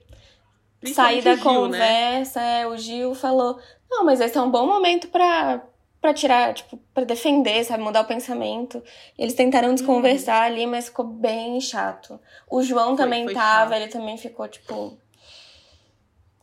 sair 0.93 1.21
da 1.21 1.35
Gil, 1.35 1.43
né? 1.43 1.43
conversa. 1.43 2.39
é, 2.41 2.65
o 2.67 2.77
Gil 2.77 3.13
falou: 3.13 3.59
Não, 3.89 4.05
mas 4.05 4.21
esse 4.21 4.37
é 4.37 4.41
um 4.41 4.49
bom 4.49 4.65
momento 4.65 5.09
pra, 5.09 5.61
pra 5.99 6.13
tirar, 6.13 6.53
tipo, 6.53 6.77
pra 6.93 7.03
defender, 7.03 7.65
sabe? 7.65 7.83
Mudar 7.83 8.01
o 8.01 8.05
pensamento. 8.07 8.81
Eles 9.17 9.33
tentaram 9.33 9.73
desconversar 9.75 10.43
ali, 10.43 10.65
mas 10.65 10.85
ficou 10.85 11.05
bem 11.05 11.59
chato. 11.59 12.17
O 12.49 12.63
João 12.63 12.95
Foi- 12.95 13.03
também 13.05 13.25
foi 13.25 13.33
tava, 13.33 13.71
chato. 13.73 13.81
ele 13.81 13.91
também 13.91 14.17
ficou, 14.17 14.47
tipo. 14.47 14.97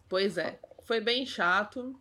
Pois 0.09 0.37
é. 0.37 0.59
Foi 0.85 1.01
bem 1.01 1.25
chato. 1.25 1.95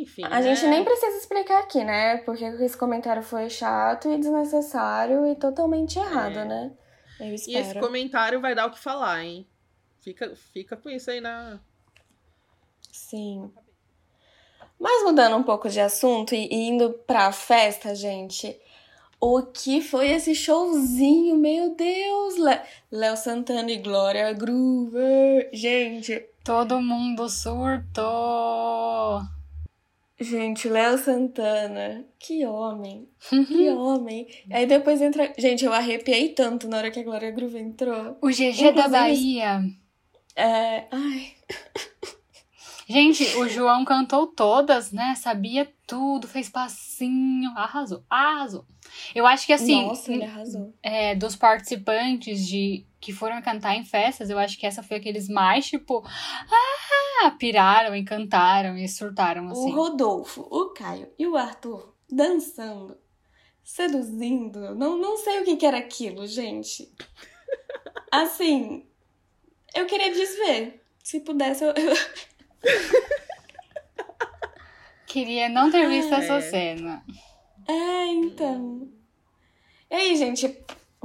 Enfim. 0.00 0.22
A 0.24 0.42
gente 0.42 0.62
né? 0.64 0.70
nem 0.70 0.84
precisa 0.84 1.16
explicar 1.16 1.60
aqui, 1.60 1.84
né? 1.84 2.18
Porque 2.18 2.44
esse 2.44 2.76
comentário 2.76 3.22
foi 3.22 3.48
chato 3.48 4.10
e 4.10 4.18
desnecessário 4.18 5.24
e 5.26 5.36
totalmente 5.36 5.98
errado, 5.98 6.38
É. 6.40 6.44
né? 6.44 6.72
Eu 7.20 7.26
E 7.26 7.34
esse 7.34 7.52
espero. 7.52 7.80
comentário 7.80 8.40
vai 8.40 8.54
dar 8.54 8.66
o 8.66 8.70
que 8.72 8.78
falar, 8.78 9.22
hein? 9.24 9.46
Fica, 10.00 10.34
fica 10.52 10.76
com 10.76 10.90
isso 10.90 11.10
aí 11.10 11.20
na. 11.20 11.60
Sim. 12.92 13.50
Mas 14.80 15.04
mudando 15.04 15.36
um 15.36 15.42
pouco 15.42 15.68
de 15.68 15.80
assunto 15.80 16.34
e 16.34 16.48
indo 16.52 16.90
pra 17.06 17.30
festa, 17.32 17.94
gente. 17.94 18.60
O 19.20 19.42
que 19.42 19.80
foi 19.80 20.10
esse 20.10 20.34
showzinho? 20.34 21.36
Meu 21.36 21.74
Deus! 21.74 22.34
Léo 22.90 23.16
Santana 23.16 23.70
e 23.70 23.76
Glória 23.78 24.32
Groover. 24.32 25.48
Gente, 25.52 26.28
Todo 26.44 26.78
mundo 26.82 27.26
surtou. 27.30 29.22
Gente, 30.20 30.68
Léo 30.68 30.98
Santana. 30.98 32.04
Que 32.18 32.46
homem. 32.46 33.08
Que 33.28 33.70
homem. 33.70 34.26
Aí 34.50 34.66
depois 34.66 35.00
entra. 35.00 35.32
Gente, 35.38 35.64
eu 35.64 35.72
arrepiei 35.72 36.30
tanto 36.30 36.68
na 36.68 36.78
hora 36.78 36.90
que 36.90 37.00
a 37.00 37.04
Glória 37.04 37.30
Groover 37.30 37.62
entrou. 37.62 38.16
O 38.22 38.28
GG 38.28 38.72
da 38.74 38.88
Bahia. 38.88 39.62
É. 40.36 40.86
Ai. 40.90 41.32
Gente, 42.86 43.24
o 43.38 43.48
João 43.48 43.84
cantou 43.84 44.26
todas, 44.26 44.92
né? 44.92 45.14
Sabia 45.14 45.72
tudo, 45.86 46.28
fez 46.28 46.50
passinho, 46.50 47.50
arrasou, 47.56 48.04
arrasou. 48.10 48.66
Eu 49.14 49.26
acho 49.26 49.46
que 49.46 49.52
assim, 49.52 49.86
Nossa, 49.86 50.12
ele 50.12 50.24
arrasou. 50.24 50.74
é, 50.82 51.14
dos 51.14 51.34
participantes 51.36 52.46
de 52.46 52.86
que 53.00 53.12
foram 53.12 53.40
cantar 53.42 53.74
em 53.76 53.84
festas, 53.84 54.30
eu 54.30 54.38
acho 54.38 54.58
que 54.58 54.66
essa 54.66 54.82
foi 54.82 54.96
aqueles 54.96 55.28
mais, 55.28 55.66
tipo, 55.66 56.02
ah, 56.06 57.30
piraram 57.38 57.94
e 57.94 58.04
cantaram 58.04 58.76
e 58.78 58.88
surtaram, 58.88 59.46
O 59.48 59.50
assim. 59.50 59.72
Rodolfo, 59.72 60.42
o 60.50 60.70
Caio 60.72 61.10
e 61.18 61.26
o 61.26 61.36
Arthur 61.36 61.94
dançando, 62.10 62.96
seduzindo. 63.62 64.74
Não, 64.74 64.96
não 64.98 65.16
sei 65.16 65.40
o 65.40 65.44
que, 65.44 65.56
que 65.56 65.66
era 65.66 65.78
aquilo, 65.78 66.26
gente. 66.26 66.90
Assim, 68.12 68.86
eu 69.74 69.86
queria 69.86 70.12
desver. 70.12 70.80
Se 71.02 71.20
pudesse, 71.20 71.64
eu. 71.64 71.70
eu- 71.70 71.94
Queria 75.06 75.48
não 75.48 75.70
ter 75.70 75.88
visto 75.88 76.12
É. 76.12 76.18
essa 76.18 76.40
cena. 76.40 77.04
É, 77.66 78.06
então. 78.06 78.88
E 79.90 79.94
aí, 79.94 80.16
gente, 80.16 80.64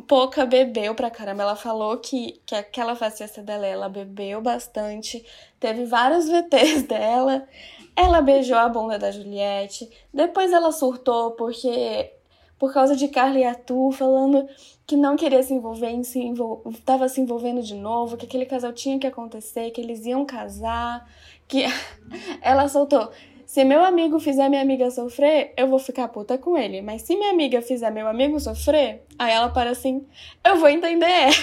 Pouca 0.09 0.43
bebeu 0.45 0.95
pra 0.95 1.11
caramba. 1.11 1.43
Ela 1.43 1.55
falou 1.55 1.97
que, 1.97 2.41
que 2.45 2.55
aquela 2.55 2.95
festa 2.95 3.43
dela, 3.43 3.67
ela 3.67 3.89
bebeu 3.89 4.41
bastante. 4.41 5.23
Teve 5.59 5.85
vários 5.85 6.27
VTs 6.27 6.83
dela. 6.83 7.47
Ela 7.95 8.21
beijou 8.21 8.57
a 8.57 8.69
bunda 8.69 8.97
da 8.97 9.11
Juliette. 9.11 9.89
Depois 10.13 10.51
ela 10.51 10.71
surtou 10.71 11.31
porque 11.31 12.11
por 12.57 12.73
causa 12.73 12.95
de 12.95 13.07
Carla 13.07 13.39
e 13.39 13.43
Arthur 13.43 13.91
falando 13.91 14.47
que 14.85 14.97
não 14.97 15.15
queria 15.15 15.43
se 15.43 15.53
envolver 15.53 15.89
em 15.89 16.03
se 16.03 16.19
envol... 16.19 16.63
se 17.07 17.21
envolvendo 17.21 17.61
de 17.61 17.75
novo, 17.75 18.17
que 18.17 18.25
aquele 18.25 18.45
casal 18.47 18.73
tinha 18.73 18.97
que 18.97 19.07
acontecer, 19.07 19.69
que 19.71 19.79
eles 19.79 20.05
iam 20.05 20.25
casar, 20.25 21.07
que 21.47 21.63
ela 22.41 22.67
soltou 22.67 23.11
se 23.49 23.63
meu 23.63 23.83
amigo 23.83 24.19
fizer 24.19 24.47
minha 24.47 24.61
amiga 24.61 24.91
sofrer, 24.91 25.55
eu 25.57 25.67
vou 25.67 25.79
ficar 25.79 26.07
puta 26.09 26.37
com 26.37 26.55
ele. 26.55 26.83
Mas 26.83 27.01
se 27.01 27.15
minha 27.15 27.31
amiga 27.31 27.63
fizer 27.63 27.89
meu 27.89 28.07
amigo 28.07 28.39
sofrer, 28.39 29.03
aí 29.17 29.33
ela 29.33 29.49
para 29.49 29.71
assim, 29.71 30.05
eu 30.45 30.57
vou 30.57 30.69
entender 30.69 31.07
ela. 31.07 31.33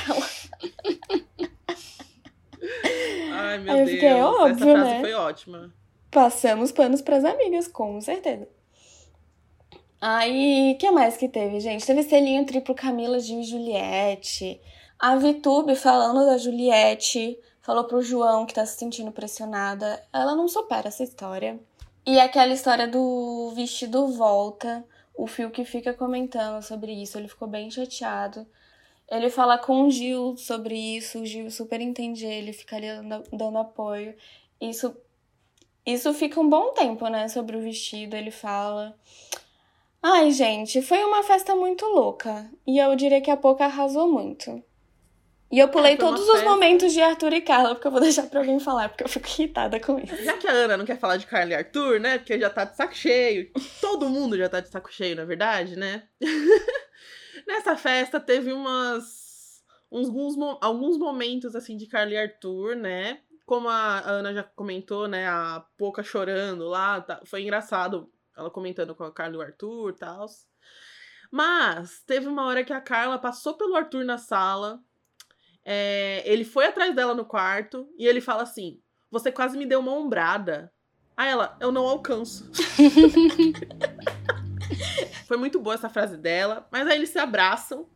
Ai, 3.33 3.59
meu 3.59 3.75
Aí 3.75 3.81
eu 3.81 3.87
Deus. 3.87 3.91
fiquei, 3.91 4.09
Essa 4.09 4.25
óbvio, 4.25 4.57
frase 4.73 4.91
né? 4.91 5.01
foi 5.01 5.13
ótima. 5.15 5.75
Passamos 6.09 6.71
panos 6.71 7.03
pras 7.03 7.25
amigas, 7.25 7.67
com 7.67 8.01
certeza. 8.01 8.49
Aí, 10.01 10.75
o 10.75 10.79
que 10.79 10.89
mais 10.93 11.17
que 11.17 11.29
teve, 11.29 11.59
gente? 11.59 11.85
Teve 11.85 12.05
selinho 12.05 12.47
triplo 12.47 12.73
Camila, 12.73 13.19
Gil 13.19 13.41
e 13.41 13.45
Juliette. 13.45 14.61
A 14.97 15.17
Vitube 15.17 15.75
falando 15.75 16.25
da 16.25 16.39
Juliette, 16.39 17.37
falou 17.61 17.83
pro 17.83 18.01
João 18.01 18.47
que 18.47 18.55
tá 18.55 18.65
se 18.65 18.79
sentindo 18.79 19.11
pressionada. 19.11 20.01
Ela 20.13 20.37
não 20.37 20.47
supera 20.47 20.87
essa 20.87 21.03
história. 21.03 21.59
E 22.07 22.21
aquela 22.21 22.53
história 22.55 22.87
do 22.87 23.51
vestido 23.57 24.07
volta. 24.07 24.85
o 25.13 25.27
Fiuk 25.27 25.65
fica 25.65 25.93
comentando 25.93 26.63
sobre 26.63 26.93
isso, 26.93 27.19
ele 27.19 27.27
ficou 27.27 27.49
bem 27.49 27.69
chateado. 27.71 28.47
Ele 29.11 29.29
fala 29.29 29.59
com 29.59 29.83
o 29.83 29.91
Gil 29.91 30.37
sobre 30.37 30.77
isso, 30.77 31.21
o 31.21 31.27
Gil 31.27 31.51
super 31.51 31.81
entende 31.81 32.25
ele, 32.25 32.53
fica 32.53 32.77
ali 32.77 32.87
dando, 33.33 33.59
apoio. 33.59 34.15
Isso, 34.61 34.97
isso 35.85 36.13
fica 36.15 36.41
um 36.41 36.49
bom 36.49 36.73
tempo, 36.75 37.09
né? 37.09 37.29
Sobre 37.29 37.57
o 37.57 37.61
vestido, 37.61 38.15
ele 38.15 38.31
fala. 38.31 38.97
Ai, 40.03 40.31
gente, 40.31 40.83
foi 40.83 41.03
uma 41.05 41.23
festa 41.25 41.57
muito 41.57 41.85
louca. 41.87 42.49
E 42.67 42.79
eu 42.79 42.95
diria 42.95 43.21
que 43.21 43.31
a 43.31 43.37
Poca 43.37 43.65
arrasou 43.65 44.09
muito. 44.09 44.63
E 45.51 45.59
eu 45.61 45.69
pulei 45.69 45.93
É, 45.93 45.97
todos 45.97 46.23
os 46.23 46.31
festa. 46.33 46.49
momentos 46.51 46.93
de 46.93 47.01
Arthur 47.01 47.33
e 47.33 47.41
Carla, 47.41 47.75
porque 47.75 47.87
eu 47.87 47.91
vou 47.93 48.01
deixar 48.03 48.25
pra 48.29 48.41
alguém 48.41 48.59
falar, 48.59 48.89
porque 48.89 49.05
eu 49.05 49.09
fico 49.09 49.29
irritada 49.29 49.79
com 49.79 49.99
isso. 49.99 50.17
Já 50.25 50.37
que 50.37 50.47
a 50.49 50.51
Ana 50.51 50.77
não 50.77 50.85
quer 50.85 50.99
falar 50.99 51.17
de 51.19 51.27
Carla 51.27 51.53
e 51.53 51.55
Arthur, 51.55 52.01
né? 52.01 52.19
Porque 52.19 52.39
já 52.39 52.51
tá 52.51 52.65
de 52.65 52.77
saco 52.77 52.95
cheio. 52.95 53.51
Todo 53.81 54.09
mundo 54.09 54.37
já 54.37 54.49
tá 54.49 54.59
de 54.61 54.69
saco 54.69 54.93
cheio, 54.93 55.15
na 55.15 55.25
verdade, 55.25 55.77
né? 55.77 56.09
Nessa 57.47 57.77
festa 57.77 58.19
teve 58.19 58.53
umas. 58.53 59.25
Uns, 59.91 60.09
alguns, 60.09 60.37
mo- 60.37 60.59
alguns 60.61 60.99
momentos, 60.99 61.55
assim, 61.55 61.77
de 61.77 61.87
Carla 61.87 62.13
e 62.13 62.19
Arthur, 62.19 62.75
né? 62.75 63.21
Como 63.47 63.69
a 63.69 64.01
Ana 64.01 64.35
já 64.35 64.43
comentou, 64.43 65.07
né? 65.07 65.29
A 65.29 65.65
Poca 65.79 66.03
chorando 66.03 66.65
lá. 66.67 67.01
tá- 67.01 67.21
Foi 67.25 67.43
engraçado 67.43 68.11
ela 68.37 68.51
comentando 68.51 68.95
com 68.97 69.05
a 69.05 69.13
Carla 69.13 69.35
e 69.35 69.39
o 69.39 69.41
Arthur 69.43 69.91
e 69.91 69.97
tal. 69.97 70.27
Mas 71.31 72.01
teve 72.05 72.27
uma 72.27 72.45
hora 72.47 72.65
que 72.65 72.73
a 72.73 72.81
Carla 72.81 73.17
passou 73.19 73.55
pelo 73.55 73.77
Arthur 73.77 74.05
na 74.05 74.19
sala. 74.19 74.81
É, 75.69 76.23
ele 76.25 76.45
foi 76.45 76.67
atrás 76.67 76.95
dela 76.95 77.13
no 77.13 77.25
quarto 77.25 77.93
e 77.99 78.07
ele 78.07 78.21
fala 78.21 78.45
assim: 78.45 78.81
Você 79.11 79.33
quase 79.33 79.59
me 79.59 79.67
deu 79.67 79.81
uma 79.81 79.93
ombrada. 79.93 80.73
Aí 81.17 81.29
ela, 81.29 81.57
eu 81.61 81.73
não 81.73 81.85
alcanço. 81.85 82.49
Foi 85.27 85.37
muito 85.37 85.59
boa 85.59 85.75
essa 85.75 85.89
frase 85.89 86.17
dela, 86.17 86.69
mas 86.71 86.87
aí 86.87 86.97
eles 86.97 87.09
se 87.09 87.19
abraçam. 87.19 87.89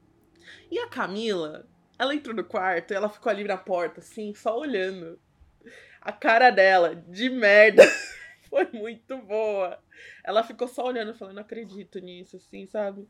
E 0.69 0.81
a 0.81 0.89
Camila, 0.89 1.69
ela 1.97 2.15
entrou 2.15 2.35
no 2.35 2.43
quarto 2.43 2.91
e 2.91 2.95
ela 2.95 3.09
ficou 3.09 3.31
ali 3.31 3.45
na 3.45 3.57
porta, 3.57 4.01
assim, 4.01 4.35
só 4.35 4.59
olhando. 4.59 5.21
A 6.01 6.11
cara 6.11 6.51
dela, 6.51 6.97
de 6.97 7.29
merda, 7.29 7.85
foi 8.51 8.69
muito 8.73 9.17
boa. 9.19 9.79
Ela 10.25 10.43
ficou 10.43 10.67
só 10.67 10.87
olhando, 10.87 11.15
falando, 11.15 11.37
não 11.37 11.43
acredito 11.43 12.01
nisso, 12.01 12.37
assim, 12.37 12.67
sabe? 12.67 13.07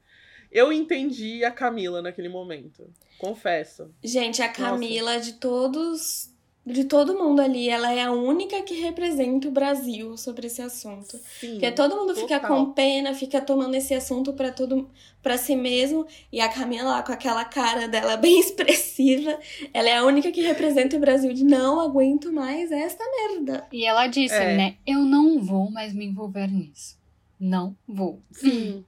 Eu 0.50 0.73
entendi 0.73 1.45
a 1.45 1.50
Camila 1.50 2.02
naquele 2.02 2.28
momento. 2.28 2.88
Confesso. 3.19 3.90
Gente, 4.02 4.42
a 4.42 4.49
Camila, 4.49 5.19
de 5.21 5.35
todos. 5.35 6.28
De 6.66 6.85
todo 6.85 7.19
mundo 7.19 7.40
ali, 7.40 7.71
ela 7.71 7.90
é 7.90 8.02
a 8.02 8.12
única 8.12 8.61
que 8.62 8.75
representa 8.75 9.49
o 9.49 9.50
Brasil 9.50 10.14
sobre 10.19 10.47
esse 10.47 10.61
assunto. 10.61 11.19
Sim. 11.40 11.52
Porque 11.52 11.71
todo 11.73 11.97
mundo 11.97 12.14
fica 12.14 12.38
total. 12.38 12.66
com 12.66 12.73
pena, 12.73 13.14
fica 13.14 13.40
tomando 13.40 13.75
esse 13.75 13.95
assunto 13.95 14.35
pra 14.35 14.52
todo 14.52 14.88
para 15.23 15.38
si 15.38 15.57
mesmo, 15.57 16.07
e 16.30 16.38
a 16.38 16.49
Camila 16.50 16.85
lá 16.90 17.02
com 17.02 17.12
aquela 17.12 17.45
cara 17.47 17.88
dela 17.88 18.14
bem 18.19 18.38
expressiva, 18.38 19.38
ela 19.73 19.88
é 19.88 19.97
a 19.97 20.04
única 20.04 20.30
que 20.30 20.42
representa 20.42 20.97
o 20.97 21.00
Brasil 21.00 21.33
de 21.33 21.45
não 21.45 21.80
aguento 21.80 22.30
mais 22.30 22.71
esta 22.71 23.04
merda. 23.04 23.66
E 23.73 23.87
ela 23.87 24.07
disse, 24.07 24.35
É. 24.35 24.57
né? 24.57 24.76
Eu 24.87 24.99
não 25.00 25.42
vou 25.42 25.71
mais 25.71 25.95
me 25.95 26.04
envolver 26.04 26.47
nisso. 26.47 26.99
Não 27.38 27.75
vou. 27.88 28.23
Sim. 28.33 28.85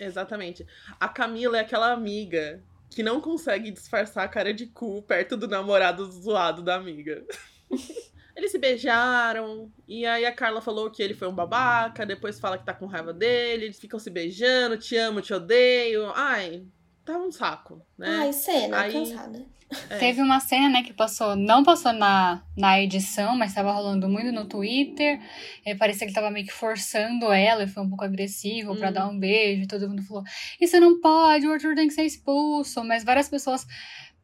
Exatamente. 0.00 0.66
A 0.98 1.08
Camila 1.08 1.58
é 1.58 1.60
aquela 1.60 1.92
amiga 1.92 2.62
que 2.88 3.02
não 3.02 3.20
consegue 3.20 3.70
disfarçar 3.70 4.24
a 4.24 4.28
cara 4.28 4.52
de 4.52 4.66
cu 4.66 5.02
perto 5.02 5.36
do 5.36 5.46
namorado 5.46 6.04
zoado 6.10 6.62
da 6.62 6.74
amiga. 6.74 7.24
Eles 8.34 8.52
se 8.52 8.58
beijaram, 8.58 9.70
e 9.86 10.06
aí 10.06 10.24
a 10.24 10.32
Carla 10.32 10.62
falou 10.62 10.90
que 10.90 11.02
ele 11.02 11.12
foi 11.12 11.28
um 11.28 11.34
babaca, 11.34 12.06
depois 12.06 12.40
fala 12.40 12.56
que 12.56 12.64
tá 12.64 12.72
com 12.72 12.86
raiva 12.86 13.12
dele, 13.12 13.66
eles 13.66 13.78
ficam 13.78 13.98
se 13.98 14.08
beijando, 14.08 14.78
te 14.78 14.96
amo, 14.96 15.20
te 15.20 15.34
odeio. 15.34 16.10
Ai, 16.14 16.64
tá 17.12 17.18
um 17.18 17.32
saco, 17.32 17.80
né? 17.98 18.06
Ai, 18.08 18.32
cena, 18.32 18.80
Aí- 18.80 18.92
cansada. 18.92 19.44
É. 19.88 19.98
Teve 19.98 20.20
uma 20.20 20.40
cena, 20.40 20.68
né, 20.68 20.82
que 20.82 20.92
passou, 20.92 21.36
não 21.36 21.62
passou 21.62 21.92
na, 21.92 22.42
na 22.56 22.80
edição, 22.82 23.36
mas 23.36 23.54
tava 23.54 23.70
rolando 23.70 24.08
muito 24.08 24.32
no 24.32 24.44
Twitter. 24.44 25.20
É, 25.64 25.76
parecia 25.76 26.00
que 26.00 26.06
ele 26.06 26.12
tava 26.14 26.28
meio 26.28 26.44
que 26.44 26.52
forçando 26.52 27.30
ela 27.30 27.62
e 27.62 27.68
foi 27.68 27.80
um 27.84 27.88
pouco 27.88 28.02
agressivo 28.04 28.74
pra 28.74 28.88
Hum. 28.88 28.92
dar 28.92 29.08
um 29.08 29.16
beijo. 29.16 29.62
E 29.62 29.66
todo 29.68 29.88
mundo 29.88 30.02
falou: 30.02 30.24
Isso 30.60 30.80
não 30.80 31.00
pode, 31.00 31.46
o 31.46 31.52
Arthur 31.52 31.76
tem 31.76 31.86
que 31.86 31.94
ser 31.94 32.02
expulso. 32.04 32.82
Mas 32.82 33.04
várias 33.04 33.28
pessoas 33.28 33.64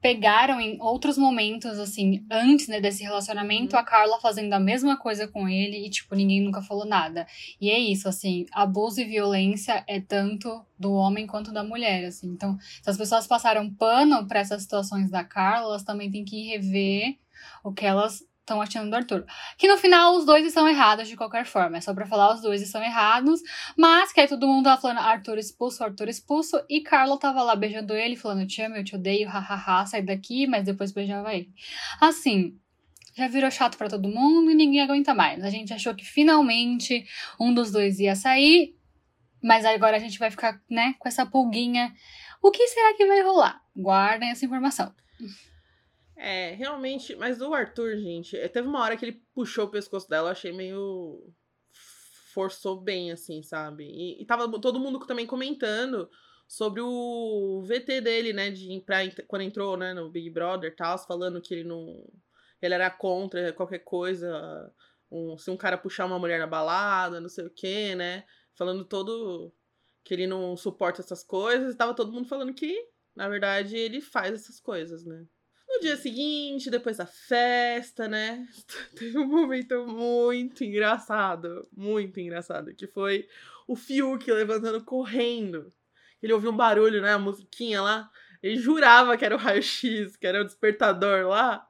pegaram 0.00 0.60
em 0.60 0.80
outros 0.80 1.16
momentos, 1.18 1.78
assim, 1.78 2.24
antes 2.30 2.68
né, 2.68 2.80
desse 2.80 3.02
relacionamento, 3.02 3.74
Uhum. 3.74 3.80
a 3.80 3.84
Carla 3.84 4.20
fazendo 4.20 4.52
a 4.52 4.60
mesma 4.60 4.96
coisa 4.96 5.26
com 5.26 5.48
ele 5.48 5.86
e, 5.86 5.90
tipo, 5.90 6.14
ninguém 6.14 6.40
nunca 6.40 6.62
falou 6.62 6.84
nada. 6.84 7.26
E 7.60 7.70
é 7.70 7.78
isso, 7.78 8.08
assim, 8.08 8.46
abuso 8.52 9.00
e 9.00 9.04
violência 9.04 9.82
é 9.86 10.00
tanto 10.00 10.64
do 10.78 10.92
homem 10.92 11.26
quanto 11.26 11.52
da 11.52 11.64
mulher, 11.64 12.04
assim. 12.04 12.28
Então, 12.28 12.58
se 12.82 12.88
as 12.88 12.96
pessoas 12.96 13.26
passaram 13.26 13.68
pano 13.72 14.26
pra 14.28 14.40
essas 14.40 14.62
situações 14.62 15.10
da 15.10 15.24
Carla, 15.24 15.68
elas 15.70 15.82
também 15.82 16.10
têm 16.10 16.24
que 16.24 16.48
rever 16.48 17.16
o 17.64 17.72
que 17.72 17.84
elas 17.84 18.22
estão 18.46 18.62
achando 18.62 18.88
do 18.88 18.96
Arthur. 18.96 19.26
Que 19.58 19.66
no 19.66 19.76
final 19.76 20.16
os 20.16 20.24
dois 20.24 20.46
estão 20.46 20.68
errados 20.68 21.08
de 21.08 21.16
qualquer 21.16 21.44
forma. 21.44 21.76
É 21.76 21.80
só 21.80 21.92
pra 21.92 22.06
falar 22.06 22.32
os 22.32 22.40
dois 22.40 22.62
estão 22.62 22.82
errados. 22.82 23.40
Mas 23.76 24.12
que 24.12 24.20
aí 24.20 24.28
todo 24.28 24.46
mundo 24.46 24.64
tava 24.64 24.80
falando 24.80 24.98
Arthur 24.98 25.36
expulso, 25.36 25.82
Arthur 25.82 26.08
expulso. 26.08 26.62
E 26.68 26.80
Carla 26.80 27.18
tava 27.18 27.42
lá 27.42 27.56
beijando 27.56 27.92
ele, 27.92 28.14
falando 28.14 28.46
te 28.46 28.62
amo, 28.62 28.76
eu 28.76 28.84
te 28.84 28.94
odeio, 28.94 29.28
hahaha, 29.28 29.84
sai 29.84 30.02
daqui. 30.02 30.46
Mas 30.46 30.64
depois 30.64 30.92
beijava 30.92 31.34
ele. 31.34 31.50
Assim, 32.00 32.56
já 33.16 33.26
virou 33.26 33.50
chato 33.50 33.76
pra 33.76 33.88
todo 33.88 34.08
mundo 34.08 34.50
e 34.50 34.54
ninguém 34.54 34.80
aguenta 34.80 35.12
mais. 35.12 35.42
A 35.42 35.50
gente 35.50 35.74
achou 35.74 35.94
que 35.94 36.04
finalmente 36.04 37.04
um 37.40 37.52
dos 37.52 37.72
dois 37.72 37.98
ia 37.98 38.14
sair. 38.14 38.76
Mas 39.42 39.64
agora 39.64 39.96
a 39.96 40.00
gente 40.00 40.18
vai 40.18 40.30
ficar, 40.30 40.60
né, 40.70 40.94
com 40.98 41.08
essa 41.08 41.26
pulguinha. 41.26 41.92
O 42.42 42.50
que 42.50 42.66
será 42.68 42.94
que 42.94 43.06
vai 43.06 43.22
rolar? 43.22 43.60
Guardem 43.76 44.30
essa 44.30 44.44
informação. 44.44 44.92
É, 46.16 46.52
realmente, 46.54 47.14
mas 47.16 47.40
o 47.42 47.52
Arthur, 47.52 47.96
gente, 47.98 48.36
é, 48.36 48.48
teve 48.48 48.66
uma 48.66 48.80
hora 48.80 48.96
que 48.96 49.04
ele 49.04 49.22
puxou 49.34 49.66
o 49.66 49.70
pescoço 49.70 50.08
dela, 50.08 50.28
eu 50.28 50.32
achei 50.32 50.52
meio. 50.52 51.32
forçou 52.32 52.80
bem, 52.80 53.12
assim, 53.12 53.42
sabe? 53.42 53.84
E, 53.84 54.22
e 54.22 54.26
tava 54.26 54.48
todo 54.60 54.80
mundo 54.80 54.98
também 55.06 55.26
comentando 55.26 56.08
sobre 56.48 56.80
o 56.80 57.62
VT 57.66 58.00
dele, 58.00 58.32
né, 58.32 58.50
de, 58.50 58.80
pra, 58.86 58.98
quando 59.26 59.42
entrou, 59.42 59.76
né, 59.76 59.92
no 59.94 60.10
Big 60.10 60.30
Brother 60.30 60.70
e 60.72 60.76
tal, 60.76 60.98
falando 60.98 61.40
que 61.40 61.54
ele 61.54 61.64
não. 61.64 62.04
Ele 62.62 62.74
era 62.74 62.90
contra 62.90 63.52
qualquer 63.52 63.80
coisa, 63.80 64.72
um, 65.10 65.36
se 65.36 65.50
um 65.50 65.56
cara 65.56 65.76
puxar 65.78 66.06
uma 66.06 66.18
mulher 66.18 66.38
na 66.38 66.46
balada, 66.46 67.20
não 67.20 67.28
sei 67.28 67.46
o 67.46 67.50
quê, 67.50 67.94
né? 67.94 68.24
Falando 68.54 68.84
todo. 68.84 69.52
que 70.04 70.14
ele 70.14 70.26
não 70.26 70.56
suporta 70.56 71.00
essas 71.02 71.22
coisas, 71.24 71.74
e 71.74 71.76
tava 71.76 71.94
todo 71.94 72.12
mundo 72.12 72.28
falando 72.28 72.54
que, 72.54 72.88
na 73.14 73.28
verdade, 73.28 73.76
ele 73.76 74.00
faz 74.00 74.34
essas 74.34 74.60
coisas, 74.60 75.04
né? 75.04 75.26
No 75.76 75.80
dia 75.82 75.96
seguinte, 75.98 76.70
depois 76.70 76.96
da 76.96 77.04
festa, 77.04 78.08
né? 78.08 78.48
Teve 78.96 79.18
um 79.18 79.26
momento 79.26 79.86
muito 79.86 80.64
engraçado. 80.64 81.68
Muito 81.76 82.18
engraçado. 82.18 82.74
Que 82.74 82.86
foi 82.86 83.28
o 83.68 83.76
Fiuk 83.76 84.30
levantando 84.30 84.82
correndo. 84.82 85.70
Ele 86.22 86.32
ouviu 86.32 86.50
um 86.50 86.56
barulho, 86.56 87.02
né? 87.02 87.12
A 87.12 87.18
musiquinha 87.18 87.82
lá. 87.82 88.10
Ele 88.42 88.56
jurava 88.56 89.16
que 89.18 89.24
era 89.24 89.34
o 89.34 89.38
raio-x, 89.38 90.16
que 90.16 90.26
era 90.26 90.40
o 90.40 90.44
despertador 90.44 91.26
lá. 91.28 91.68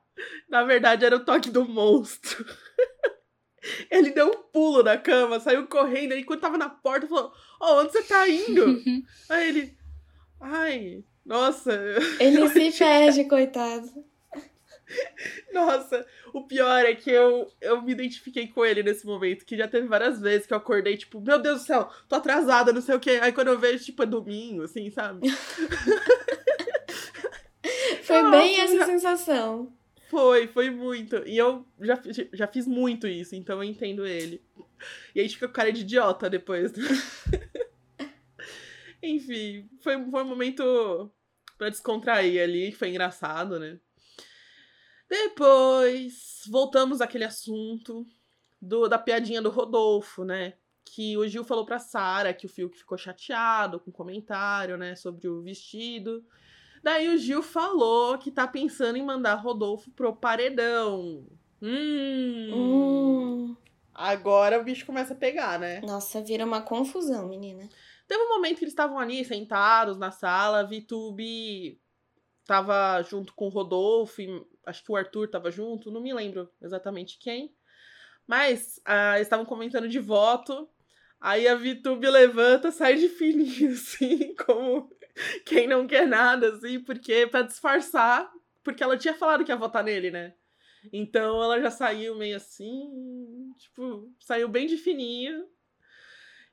Na 0.49 0.63
verdade, 0.63 1.05
era 1.05 1.17
o 1.17 1.25
toque 1.25 1.51
do 1.51 1.65
monstro. 1.65 2.47
Ele 3.91 4.11
deu 4.11 4.29
um 4.29 4.43
pulo 4.53 4.85
da 4.85 4.97
cama, 4.97 5.41
saiu 5.41 5.67
correndo. 5.67 6.13
Aí, 6.13 6.23
quando 6.23 6.41
tava 6.41 6.57
na 6.57 6.69
porta, 6.69 7.09
falou: 7.09 7.33
Ó, 7.61 7.81
onde 7.81 7.91
você 7.91 8.03
tá 8.05 8.29
indo? 8.29 8.81
Aí 9.29 9.49
ele. 9.49 9.79
Ai, 10.41 11.05
nossa. 11.27 11.73
Ele 12.21 12.49
se 12.73 12.79
perde, 12.79 13.25
coitado. 13.25 14.05
Nossa, 15.53 16.07
o 16.33 16.47
pior 16.47 16.85
é 16.85 16.95
que 16.95 17.11
eu, 17.11 17.51
eu 17.61 17.83
me 17.83 17.91
identifiquei 17.91 18.47
com 18.47 18.65
ele 18.65 18.85
nesse 18.85 19.05
momento, 19.05 19.45
que 19.45 19.57
já 19.57 19.67
teve 19.67 19.89
várias 19.89 20.21
vezes 20.21 20.47
que 20.47 20.53
eu 20.55 20.59
acordei, 20.59 20.97
tipo, 20.97 21.21
meu 21.21 21.41
Deus 21.41 21.63
do 21.63 21.67
céu, 21.67 21.91
tô 22.09 22.15
atrasada, 22.15 22.73
não 22.73 22.81
sei 22.81 22.95
o 22.95 23.01
quê. 23.01 23.19
Aí 23.21 23.33
quando 23.33 23.49
eu 23.49 23.59
vejo, 23.59 23.85
tipo, 23.85 24.05
é 24.05 24.07
domingo, 24.07 24.63
assim, 24.63 24.89
sabe? 24.91 25.29
Foi 28.05 28.23
Nossa, 28.23 28.37
bem 28.39 28.61
essa 28.61 28.77
já- 28.79 28.87
sensação. 28.87 29.73
Foi, 30.09 30.47
foi 30.47 30.71
muito. 30.71 31.17
E 31.27 31.37
eu 31.37 31.67
já, 31.81 32.01
já 32.33 32.47
fiz 32.47 32.65
muito 32.65 33.09
isso, 33.09 33.35
então 33.35 33.57
eu 33.57 33.65
entendo 33.69 34.07
ele. 34.07 34.41
E 35.15 35.19
a 35.19 35.23
gente 35.25 35.35
fica 35.35 35.49
com 35.49 35.55
cara 35.55 35.73
de 35.73 35.81
idiota 35.81 36.31
depois. 36.31 36.73
Enfim, 39.03 39.69
foi, 39.83 39.95
foi 40.11 40.23
um 40.23 40.29
momento 40.29 41.11
pra 41.57 41.69
descontrair 41.69 42.43
ali, 42.43 42.71
que 42.71 42.77
foi 42.77 42.89
engraçado, 42.91 43.59
né? 43.59 43.79
Depois, 45.09 46.43
voltamos 46.49 47.01
àquele 47.01 47.25
assunto 47.25 48.07
do, 48.61 48.89
da 48.89 48.99
piadinha 48.99 49.41
do 49.41 49.51
Rodolfo, 49.51 50.25
né? 50.25 50.55
Que 50.85 51.17
o 51.17 51.27
Gil 51.27 51.45
falou 51.45 51.65
pra 51.65 51.79
Sara 51.79 52.33
que 52.33 52.47
o 52.47 52.49
Fiuk 52.49 52.77
ficou 52.77 52.99
chateado 52.99 53.81
com 53.81 53.91
o 53.91 53.95
comentário, 53.95 54.77
né? 54.77 54.97
Sobre 54.97 55.29
o 55.29 55.43
vestido. 55.43 56.25
Daí 56.83 57.09
o 57.09 57.19
Gil 57.19 57.43
falou 57.43 58.19
que 58.19 58.31
tá 58.31 58.47
pensando 58.47 58.97
em 58.97 59.05
mandar 59.05 59.35
Rodolfo 59.35 59.91
pro 59.91 60.15
paredão. 60.15 61.27
Hum. 61.63 62.53
Hum. 62.53 63.57
Agora 63.95 64.61
o 64.61 64.65
bicho 64.65 64.85
começa 64.85 65.15
a 65.15 65.17
pegar, 65.17 65.59
né? 65.59 65.81
Nossa, 65.81 66.21
vira 66.21 66.45
uma 66.45 66.61
confusão, 66.61 67.29
menina. 67.29 67.69
Teve 68.07 68.23
um 68.23 68.29
momento 68.29 68.59
que 68.59 68.65
eles 68.65 68.73
estavam 68.73 68.99
ali 68.99 69.25
sentados 69.25 69.97
na 69.97 70.11
sala, 70.11 70.67
Vitube 70.67 71.81
tava 72.47 73.03
junto 73.03 73.35
com 73.35 73.47
o 73.47 73.51
Rodolfo, 73.51 74.23
e 74.23 74.47
acho 74.65 74.85
que 74.85 74.93
o 74.93 74.97
Arthur 74.97 75.29
tava 75.29 75.51
junto, 75.51 75.91
não 75.91 76.01
me 76.01 76.15
lembro 76.15 76.49
exatamente 76.63 77.19
quem. 77.19 77.53
Mas 78.27 78.81
ah, 78.85 79.17
eles 79.17 79.27
estavam 79.27 79.45
comentando 79.45 79.89
de 79.89 79.99
voto. 79.99 80.69
Aí 81.21 81.49
a 81.49 81.55
Vitube 81.55 82.09
levanta, 82.09 82.71
sai 82.71 82.95
de 82.97 83.09
fininho, 83.09 83.73
assim, 83.75 84.35
como 84.37 84.91
quem 85.45 85.67
não 85.67 85.87
quer 85.87 86.07
nada, 86.07 86.53
assim, 86.53 86.79
porque 86.81 87.27
para 87.27 87.47
disfarçar, 87.47 88.31
porque 88.63 88.83
ela 88.83 88.97
tinha 88.97 89.15
falado 89.15 89.45
que 89.45 89.51
ia 89.51 89.57
votar 89.57 89.83
nele, 89.83 90.11
né? 90.11 90.35
Então 90.93 91.43
ela 91.43 91.61
já 91.61 91.71
saiu 91.71 92.15
meio 92.17 92.37
assim, 92.37 93.53
tipo, 93.59 94.13
saiu 94.21 94.49
bem 94.49 94.67
de 94.67 94.77
fininho. 94.77 95.49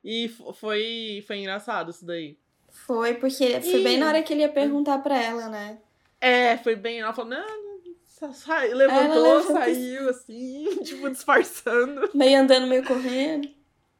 E 0.04 0.28
foi, 0.28 1.24
foi 1.26 1.38
engraçado 1.38 1.90
isso 1.90 2.04
daí. 2.04 2.36
Foi, 2.70 3.14
porque 3.14 3.60
foi 3.60 3.80
e... 3.80 3.84
bem 3.84 3.98
na 3.98 4.08
hora 4.08 4.22
que 4.22 4.32
ele 4.32 4.42
ia 4.42 4.48
perguntar 4.48 4.98
pra 4.98 5.16
ela, 5.16 5.48
né? 5.48 5.78
É, 6.20 6.58
foi 6.58 6.76
bem. 6.76 7.00
Ela 7.00 7.14
falou, 7.14 7.30
não, 7.30 8.32
sai, 8.32 8.74
levantou, 8.74 9.42
saiu 9.42 10.10
assim, 10.10 10.68
tipo, 10.84 11.08
disfarçando. 11.08 12.10
Meio 12.14 12.40
andando, 12.40 12.66
meio 12.66 12.84
correndo. 12.84 13.48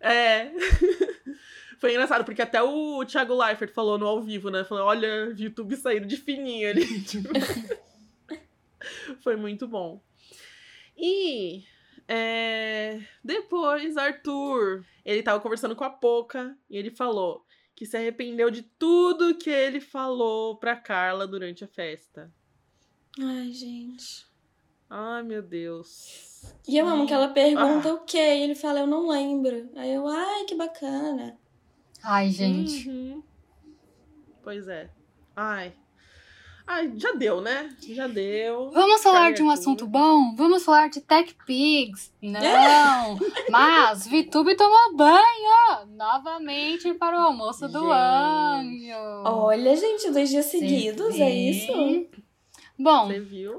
É. 0.00 0.50
Foi 1.78 1.90
engraçado, 1.90 2.24
porque 2.24 2.40
até 2.40 2.62
o 2.62 3.04
Thiago 3.04 3.34
Leifert 3.34 3.72
falou 3.72 3.98
no 3.98 4.06
ao 4.06 4.22
vivo, 4.22 4.48
né? 4.48 4.64
Falou, 4.64 4.84
olha, 4.84 5.34
YouTube 5.36 5.76
saindo 5.76 6.06
de 6.06 6.16
fininho 6.16 6.70
ali. 6.70 7.00
Tipo... 7.04 7.28
Foi 9.22 9.36
muito 9.36 9.68
bom. 9.68 10.00
E 10.96 11.64
é... 12.08 13.00
depois, 13.22 13.96
Arthur, 13.96 14.84
ele 15.04 15.22
tava 15.22 15.40
conversando 15.40 15.76
com 15.76 15.84
a 15.84 15.90
Poca 15.90 16.56
e 16.68 16.76
ele 16.76 16.90
falou 16.90 17.44
que 17.74 17.86
se 17.86 17.96
arrependeu 17.96 18.50
de 18.50 18.62
tudo 18.62 19.36
que 19.36 19.50
ele 19.50 19.80
falou 19.80 20.56
pra 20.56 20.76
Carla 20.76 21.26
durante 21.26 21.64
a 21.64 21.68
festa. 21.68 22.32
Ai, 23.20 23.52
gente. 23.52 24.26
Ai, 24.88 25.22
meu 25.22 25.42
Deus. 25.42 26.54
E 26.68 26.76
eu 26.76 26.86
amo 26.86 27.06
que 27.06 27.12
ela 27.12 27.28
pergunta 27.28 27.88
ah. 27.88 27.94
o 27.94 28.04
quê? 28.04 28.18
E 28.18 28.42
ele 28.42 28.54
fala, 28.54 28.80
eu 28.80 28.86
não 28.86 29.08
lembro. 29.08 29.70
Aí 29.76 29.92
eu, 29.92 30.06
ai, 30.06 30.44
que 30.44 30.54
bacana. 30.54 31.36
Ai, 32.02 32.30
gente. 32.30 32.88
Uhum. 32.88 33.22
Pois 34.42 34.68
é. 34.68 34.90
Ai. 35.34 35.74
Ai, 36.66 36.92
já 36.96 37.12
deu, 37.12 37.42
né? 37.42 37.68
Já 37.88 38.06
deu. 38.06 38.70
Vamos 38.70 39.02
falar 39.02 39.32
de 39.32 39.42
um 39.42 39.50
assunto 39.50 39.86
bom? 39.86 40.34
Vamos 40.34 40.64
falar 40.64 40.88
de 40.88 41.00
Tech 41.00 41.34
Pigs? 41.46 42.10
Não! 42.22 43.18
Mas 43.50 44.06
Vitube 44.06 44.56
tomou 44.56 44.96
banho 44.96 45.86
novamente 45.94 46.94
para 46.94 47.16
o 47.16 47.26
almoço 47.26 47.66
gente. 47.66 47.72
do 47.72 47.90
ano. 47.90 49.22
Olha, 49.24 49.76
gente, 49.76 50.10
dois 50.10 50.30
dias 50.30 50.46
seguidos, 50.46 51.20
é 51.20 51.30
isso? 51.30 51.72
Bom, 52.78 53.08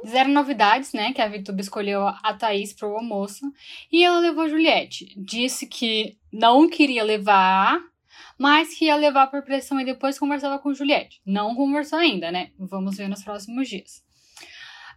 zero 0.05 0.29
novidades, 0.29 0.91
né? 0.91 1.13
Que 1.13 1.21
a 1.21 1.27
Vitube 1.27 1.61
escolheu 1.61 2.05
a 2.05 2.33
Thaís 2.33 2.73
para 2.73 2.89
o 2.89 2.97
almoço. 2.97 3.45
E 3.91 4.03
ela 4.03 4.19
levou 4.19 4.43
a 4.43 4.49
Juliette. 4.49 5.13
Disse 5.15 5.67
que 5.67 6.17
não 6.33 6.67
queria 6.67 7.03
levar 7.03 7.81
mas 8.38 8.78
que 8.78 8.86
ia 8.86 8.95
levar 8.95 9.28
por 9.28 9.43
pressão 9.43 9.80
e 9.80 9.86
depois 9.86 10.19
conversava 10.19 10.60
com 10.60 10.74
Juliette. 10.74 11.21
Não 11.26 11.56
conversou 11.56 12.00
ainda, 12.00 12.32
né? 12.32 12.52
Vamos 12.60 12.98
ver 12.98 13.08
nos 13.08 13.24
próximos 13.24 13.67
dias. 13.67 14.04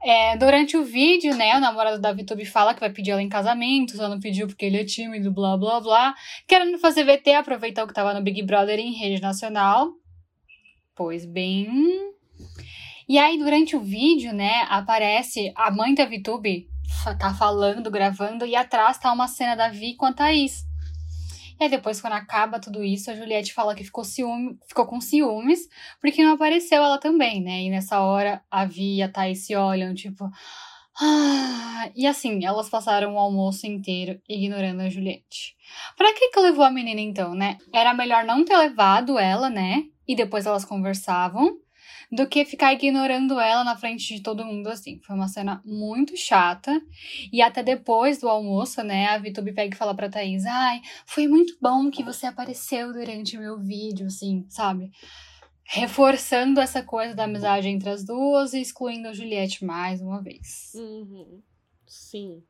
É, 0.03 0.37
durante 0.37 0.77
o 0.77 0.85
vídeo, 0.85 1.35
né, 1.35 1.57
o 1.57 1.61
namorado 1.61 2.01
da 2.01 2.13
Vitube 2.13 2.45
fala 2.45 2.73
que 2.73 2.79
vai 2.79 2.91
pedir 2.91 3.11
ela 3.11 3.23
em 3.23 3.29
casamento, 3.29 3.97
só 3.97 4.09
não 4.09 4.21
pediu 4.21 4.47
porque 4.47 4.65
ele 4.65 4.77
é 4.77 4.85
tímido, 4.85 5.33
blá 5.33 5.57
blá 5.57 5.81
blá. 5.81 6.15
Querendo 6.47 6.79
fazer 6.79 7.05
VT, 7.05 7.33
aproveitar 7.33 7.83
o 7.83 7.87
que 7.89 7.95
tava 7.95 8.15
no 8.15 8.23
Big 8.23 8.43
Brother 8.43 8.79
em 8.79 8.93
rede 8.93 9.21
nacional. 9.21 9.91
Pois 10.95 11.25
bem. 11.25 11.69
E 13.09 13.19
aí, 13.19 13.39
durante 13.39 13.75
o 13.75 13.81
vídeo, 13.81 14.33
né, 14.33 14.67
aparece 14.69 15.53
a 15.57 15.71
mãe 15.71 15.95
da 15.95 16.05
Vitube 16.05 16.69
tá 17.19 17.35
falando, 17.35 17.91
gravando, 17.91 18.47
e 18.47 18.57
atrás 18.57 18.99
tá 18.99 19.13
uma 19.13 19.29
cena 19.29 19.55
da 19.55 19.69
Vi 19.69 19.95
com 19.95 20.07
a 20.07 20.13
Thaís. 20.13 20.68
E 21.61 21.65
aí 21.65 21.71
depois, 21.71 22.01
quando 22.01 22.13
acaba 22.13 22.61
tudo 22.61 22.85
isso, 22.85 23.11
a 23.11 23.15
Juliette 23.15 23.53
fala 23.53 23.75
que 23.75 23.85
ficou, 23.85 24.05
ciúme, 24.05 24.59
ficou 24.67 24.87
com 24.87 25.01
ciúmes, 25.01 25.69
porque 26.01 26.23
não 26.23 26.35
apareceu 26.35 26.83
ela 26.83 26.99
também, 26.99 27.43
né? 27.43 27.63
E 27.63 27.71
nessa 27.71 28.01
hora 28.01 28.43
a 28.51 28.65
Vi 28.65 28.99
e 28.99 29.03
a 29.03 29.35
se 29.35 29.57
olham, 29.57 29.95
tipo. 29.95 30.31
Ah, 31.01 31.91
e 31.95 32.07
assim, 32.07 32.45
elas 32.45 32.69
passaram 32.69 33.15
o 33.15 33.19
almoço 33.19 33.67
inteiro 33.67 34.21
ignorando 34.29 34.81
a 34.81 34.89
Juliette. 34.89 35.57
Pra 35.97 36.13
que 36.13 36.31
que 36.31 36.41
levou 36.41 36.65
a 36.65 36.71
menina 36.71 37.01
então, 37.01 37.35
né? 37.35 37.59
Era 37.73 37.95
melhor 37.95 38.25
não 38.25 38.45
ter 38.45 38.57
levado 38.57 39.19
ela, 39.19 39.49
né? 39.49 39.85
E 40.07 40.17
depois 40.17 40.47
elas 40.47 40.65
conversavam 40.65 41.57
do 42.11 42.27
que 42.27 42.45
ficar 42.45 42.73
ignorando 42.73 43.39
ela 43.39 43.63
na 43.63 43.77
frente 43.77 44.15
de 44.15 44.23
todo 44.23 44.45
mundo 44.45 44.69
assim. 44.69 44.99
Foi 45.01 45.15
uma 45.15 45.29
cena 45.29 45.63
muito 45.65 46.17
chata. 46.17 46.81
E 47.33 47.43
até 47.43 47.63
depois 47.63 48.19
do 48.19 48.29
almoço, 48.29 48.83
né, 48.83 49.07
a 49.07 49.19
Vitube 49.19 49.53
pega 49.53 49.75
e 49.75 49.79
fala 49.79 49.95
pra 49.95 50.09
Thaís: 50.09 50.45
Ai, 50.47 50.81
foi 51.07 51.29
muito 51.29 51.57
bom 51.61 51.91
que 51.91 52.03
você 52.03 52.27
apareceu 52.27 52.93
durante 52.93 53.37
o 53.37 53.41
meu 53.41 53.59
vídeo, 53.59 54.07
assim, 54.07 54.47
sabe? 54.49 54.91
Reforçando 55.65 56.61
essa 56.61 56.83
coisa 56.83 57.15
da 57.15 57.25
amizade 57.25 57.69
entre 57.69 57.91
as 57.91 58.03
duas 58.03 58.55
e 58.55 58.61
excluindo 58.61 59.09
a 59.09 59.13
Juliette 59.13 59.65
mais 59.65 60.01
uma 60.01 60.23
vez. 60.23 60.73
Uhum. 60.75 61.43
Sim. 61.87 62.43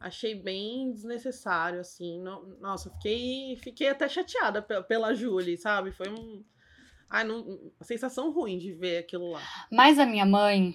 Achei 0.00 0.34
bem 0.34 0.90
desnecessário, 0.90 1.80
assim. 1.80 2.22
Nossa, 2.60 2.90
fiquei, 2.90 3.56
fiquei 3.56 3.88
até 3.88 4.08
chateada 4.08 4.62
pela 4.62 5.14
Julie, 5.14 5.56
sabe? 5.58 5.92
Foi 5.92 6.08
um 6.08 6.42
Ai, 7.08 7.24
não, 7.24 7.58
a 7.78 7.84
sensação 7.84 8.32
ruim 8.32 8.58
de 8.58 8.72
ver 8.72 8.98
aquilo 8.98 9.30
lá. 9.30 9.42
Mas 9.70 9.98
a 9.98 10.06
minha 10.06 10.26
mãe, 10.26 10.74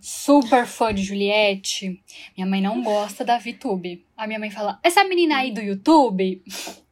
super 0.00 0.66
fã 0.66 0.92
de 0.92 1.02
Juliette, 1.02 2.02
minha 2.36 2.46
mãe 2.46 2.60
não 2.60 2.82
gosta 2.82 3.24
da 3.24 3.38
VTube. 3.38 4.04
A 4.16 4.26
minha 4.26 4.38
mãe 4.38 4.50
fala: 4.50 4.78
essa 4.82 5.04
menina 5.04 5.38
aí 5.38 5.52
do 5.52 5.60
YouTube. 5.60 6.42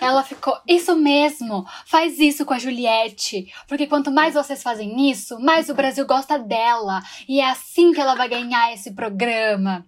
Ela 0.00 0.24
ficou, 0.24 0.58
isso 0.66 0.96
mesmo, 0.96 1.64
faz 1.86 2.18
isso 2.18 2.44
com 2.44 2.52
a 2.52 2.58
Juliette. 2.58 3.52
Porque 3.68 3.86
quanto 3.86 4.10
mais 4.10 4.34
vocês 4.34 4.60
fazem 4.60 5.10
isso, 5.10 5.38
mais 5.38 5.68
o 5.68 5.74
Brasil 5.74 6.04
gosta 6.04 6.38
dela. 6.38 7.00
E 7.28 7.40
é 7.40 7.48
assim 7.48 7.92
que 7.92 8.00
ela 8.00 8.16
vai 8.16 8.28
ganhar 8.28 8.72
esse 8.72 8.92
programa. 8.94 9.86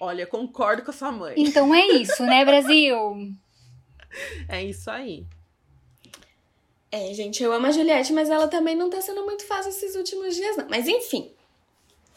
Olha, 0.00 0.26
concordo 0.26 0.82
com 0.82 0.90
a 0.90 0.94
sua 0.94 1.12
mãe. 1.12 1.34
Então 1.36 1.74
é 1.74 1.86
isso, 1.88 2.22
né, 2.24 2.44
Brasil? 2.44 2.96
É 4.48 4.64
isso 4.64 4.90
aí. 4.90 5.26
É, 6.90 7.12
gente, 7.12 7.42
eu 7.42 7.52
amo 7.52 7.66
a 7.66 7.70
Juliette, 7.70 8.12
mas 8.12 8.30
ela 8.30 8.48
também 8.48 8.76
não 8.76 8.88
tá 8.88 9.00
sendo 9.00 9.24
muito 9.24 9.46
fácil 9.46 9.70
esses 9.70 9.96
últimos 9.96 10.34
dias, 10.34 10.56
não. 10.56 10.66
Mas 10.68 10.88
enfim. 10.88 11.32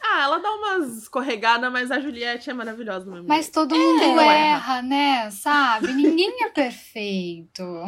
Ah, 0.01 0.23
ela 0.23 0.39
dá 0.39 0.49
umas 0.53 0.97
escorregadas, 0.97 1.71
mas 1.71 1.91
a 1.91 1.99
Juliette 1.99 2.49
é 2.49 2.53
maravilhosa 2.53 3.05
mesmo. 3.05 3.27
Mas 3.27 3.49
todo 3.49 3.75
mundo 3.75 4.21
é. 4.21 4.51
erra, 4.51 4.81
né? 4.81 5.29
Sabe? 5.31 5.91
Ninguém 5.91 6.43
é 6.43 6.49
perfeito. 6.49 7.61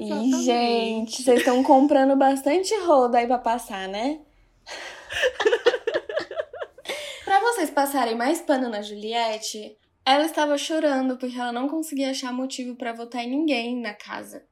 e, 0.00 0.44
gente, 0.44 1.22
vocês 1.22 1.40
estão 1.40 1.64
comprando 1.64 2.14
bastante 2.14 2.72
roda 2.84 3.18
aí 3.18 3.26
pra 3.26 3.38
passar, 3.38 3.88
né? 3.88 4.20
pra 7.24 7.40
vocês 7.40 7.70
passarem 7.70 8.14
mais 8.14 8.40
pano 8.40 8.68
na 8.68 8.82
Juliette, 8.82 9.76
ela 10.06 10.24
estava 10.24 10.56
chorando 10.56 11.16
porque 11.18 11.36
ela 11.38 11.52
não 11.52 11.68
conseguia 11.68 12.10
achar 12.10 12.32
motivo 12.32 12.76
para 12.76 12.92
votar 12.92 13.24
em 13.24 13.30
ninguém 13.30 13.80
na 13.80 13.92
casa. 13.92 14.46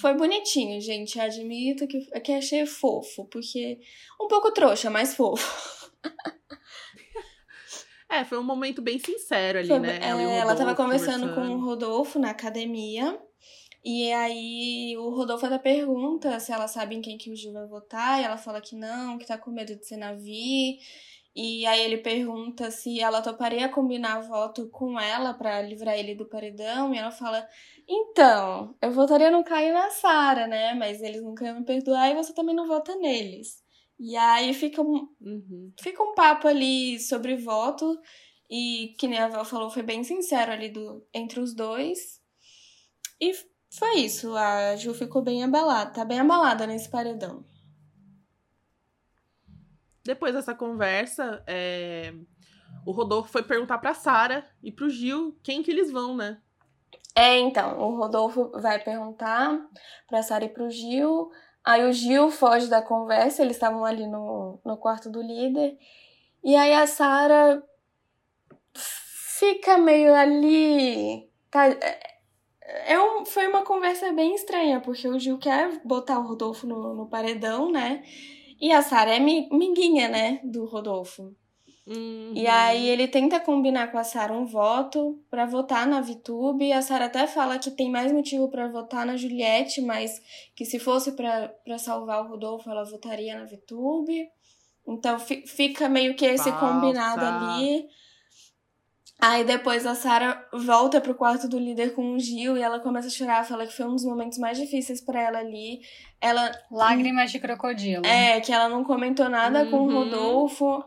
Foi 0.00 0.14
bonitinho, 0.14 0.80
gente. 0.80 1.18
Admito 1.18 1.86
que, 1.86 2.00
que 2.20 2.32
achei 2.32 2.64
fofo, 2.64 3.26
porque 3.26 3.80
um 4.20 4.28
pouco 4.28 4.52
trouxa, 4.52 4.88
mas 4.88 5.14
fofo. 5.14 5.90
É, 8.08 8.24
foi 8.24 8.38
um 8.38 8.42
momento 8.42 8.82
bem 8.82 8.98
sincero 8.98 9.60
ali, 9.60 9.68
foi, 9.68 9.78
né? 9.78 10.00
Ela, 10.02 10.20
é, 10.20 10.38
ela 10.38 10.56
tava 10.56 10.74
conversando, 10.74 11.28
conversando 11.28 11.34
com 11.34 11.54
o 11.54 11.64
Rodolfo 11.64 12.18
na 12.18 12.30
academia. 12.30 13.16
E 13.84 14.12
aí 14.12 14.96
o 14.98 15.10
Rodolfo 15.10 15.46
até 15.46 15.58
pergunta 15.58 16.40
se 16.40 16.52
ela 16.52 16.66
sabe 16.66 16.96
em 16.96 17.00
quem 17.00 17.16
que 17.16 17.30
o 17.30 17.36
Gil 17.36 17.52
vai 17.52 17.68
votar. 17.68 18.20
E 18.20 18.24
ela 18.24 18.36
fala 18.36 18.60
que 18.60 18.74
não, 18.74 19.16
que 19.16 19.26
tá 19.26 19.38
com 19.38 19.52
medo 19.52 19.76
de 19.76 19.86
ser 19.86 19.96
Navi. 19.96 20.80
E 21.34 21.64
aí 21.64 21.80
ele 21.82 21.98
pergunta 21.98 22.70
se 22.70 23.00
ela 23.00 23.22
toparia 23.22 23.68
combinar 23.68 24.20
voto 24.20 24.68
com 24.68 24.98
ela 24.98 25.32
para 25.32 25.62
livrar 25.62 25.96
ele 25.96 26.14
do 26.14 26.28
paredão. 26.28 26.92
E 26.92 26.98
ela 26.98 27.12
fala: 27.12 27.46
Então, 27.88 28.74
eu 28.82 28.90
votaria 28.90 29.30
no 29.30 29.44
Caio 29.44 29.68
e 29.68 29.72
na 29.72 29.90
Sara, 29.90 30.46
né? 30.46 30.74
Mas 30.74 31.00
eles 31.00 31.22
nunca 31.22 31.44
iam 31.46 31.60
me 31.60 31.64
perdoar 31.64 32.10
e 32.10 32.14
você 32.14 32.34
também 32.34 32.54
não 32.54 32.66
vota 32.66 32.96
neles. 32.96 33.62
E 33.98 34.16
aí 34.16 34.52
fica 34.54 34.82
um, 34.82 35.08
uhum. 35.20 35.72
fica 35.80 36.02
um 36.02 36.14
papo 36.14 36.48
ali 36.48 36.98
sobre 36.98 37.36
voto. 37.36 37.98
E 38.50 38.96
que 38.98 39.06
nem 39.06 39.18
a 39.20 39.28
Val 39.28 39.44
falou, 39.44 39.70
foi 39.70 39.82
bem 39.82 40.02
sincero 40.02 40.50
ali 40.50 40.70
do, 40.70 41.06
entre 41.14 41.38
os 41.38 41.54
dois. 41.54 42.20
E 43.20 43.32
foi 43.70 44.00
isso. 44.00 44.34
A 44.36 44.74
Ju 44.74 44.92
ficou 44.94 45.22
bem 45.22 45.44
abalada, 45.44 45.92
tá 45.92 46.04
bem 46.04 46.18
abalada 46.18 46.66
nesse 46.66 46.90
paredão. 46.90 47.44
Depois 50.04 50.34
dessa 50.34 50.54
conversa, 50.54 51.42
é... 51.46 52.14
o 52.86 52.92
Rodolfo 52.92 53.30
foi 53.30 53.42
perguntar 53.42 53.78
pra 53.78 53.94
Sara 53.94 54.44
e 54.62 54.72
pro 54.72 54.88
Gil 54.88 55.38
quem 55.42 55.62
que 55.62 55.70
eles 55.70 55.90
vão, 55.90 56.16
né? 56.16 56.40
É, 57.14 57.38
então, 57.38 57.78
o 57.78 57.96
Rodolfo 57.96 58.50
vai 58.60 58.78
perguntar 58.78 59.58
pra 60.08 60.22
Sara 60.22 60.44
e 60.44 60.48
pro 60.48 60.70
Gil. 60.70 61.30
Aí 61.64 61.84
o 61.84 61.92
Gil 61.92 62.30
foge 62.30 62.68
da 62.68 62.80
conversa, 62.80 63.42
eles 63.42 63.56
estavam 63.56 63.84
ali 63.84 64.06
no, 64.06 64.60
no 64.64 64.76
quarto 64.76 65.10
do 65.10 65.20
líder. 65.20 65.76
E 66.42 66.56
aí 66.56 66.72
a 66.72 66.86
Sara 66.86 67.62
fica 68.74 69.76
meio 69.76 70.14
ali. 70.14 71.28
Tá, 71.50 71.66
é 72.86 72.98
um, 72.98 73.24
foi 73.26 73.46
uma 73.48 73.62
conversa 73.64 74.12
bem 74.12 74.34
estranha, 74.34 74.80
porque 74.80 75.08
o 75.08 75.18
Gil 75.18 75.38
quer 75.38 75.80
botar 75.84 76.18
o 76.18 76.26
Rodolfo 76.26 76.66
no, 76.66 76.94
no 76.94 77.08
paredão, 77.08 77.70
né? 77.70 78.02
E 78.60 78.72
a 78.72 78.82
Sara 78.82 79.16
é 79.16 79.18
miguinha, 79.18 80.08
né? 80.08 80.40
Do 80.44 80.66
Rodolfo. 80.66 81.34
Uhum. 81.86 82.32
E 82.36 82.46
aí 82.46 82.88
ele 82.88 83.08
tenta 83.08 83.40
combinar 83.40 83.90
com 83.90 83.98
a 83.98 84.04
Sara 84.04 84.32
um 84.32 84.44
voto 84.44 85.18
para 85.30 85.46
votar 85.46 85.86
na 85.86 86.00
Vitube. 86.00 86.66
E 86.66 86.72
a 86.72 86.82
Sara 86.82 87.06
até 87.06 87.26
fala 87.26 87.58
que 87.58 87.70
tem 87.70 87.90
mais 87.90 88.12
motivo 88.12 88.48
para 88.48 88.68
votar 88.68 89.06
na 89.06 89.16
Juliette, 89.16 89.80
mas 89.80 90.20
que 90.54 90.64
se 90.64 90.78
fosse 90.78 91.12
para 91.12 91.78
salvar 91.78 92.22
o 92.22 92.28
Rodolfo, 92.28 92.70
ela 92.70 92.84
votaria 92.84 93.36
na 93.36 93.44
Vitube. 93.44 94.28
Então 94.86 95.18
fica 95.18 95.88
meio 95.88 96.14
que 96.14 96.24
esse 96.24 96.50
Falsa. 96.50 96.66
combinado 96.66 97.24
ali. 97.24 97.88
Aí 99.22 99.44
depois 99.44 99.84
a 99.86 99.94
Sara 99.94 100.46
volta 100.52 101.00
pro 101.00 101.14
quarto 101.14 101.46
do 101.46 101.58
líder 101.58 101.94
com 101.94 102.14
o 102.14 102.18
Gil 102.18 102.56
e 102.56 102.62
ela 102.62 102.80
começa 102.80 103.08
a 103.08 103.10
chorar, 103.10 103.44
fala 103.46 103.66
que 103.66 103.72
foi 103.76 103.84
um 103.86 103.94
dos 103.94 104.04
momentos 104.04 104.38
mais 104.38 104.56
difíceis 104.58 105.00
para 105.00 105.20
ela 105.20 105.38
ali. 105.38 105.80
Ela 106.20 106.50
Lágrimas 106.70 107.30
de 107.30 107.38
crocodilo. 107.38 108.04
é 108.06 108.40
que 108.40 108.50
ela 108.52 108.68
não 108.68 108.82
comentou 108.82 109.28
nada 109.28 109.66
com 109.66 109.76
o 109.76 109.86
Uhum. 109.86 109.92
Rodolfo, 110.04 110.82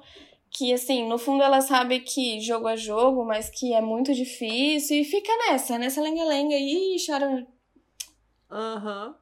que 0.50 0.74
assim, 0.74 1.08
no 1.08 1.18
fundo 1.20 1.44
ela 1.44 1.62
sabe 1.62 2.00
que 2.00 2.40
jogo 2.42 2.68
é 2.68 2.76
jogo, 2.78 3.24
mas 3.24 3.50
que 3.50 3.72
é 3.74 3.82
muito 3.82 4.14
difícil 4.14 4.98
e 5.02 5.04
fica 5.06 5.32
nessa, 5.50 5.78
nessa 5.78 6.02
lenga-lenga 6.02 6.56
aí, 6.56 6.96
chora. 7.06 7.46
Aham. 8.52 9.16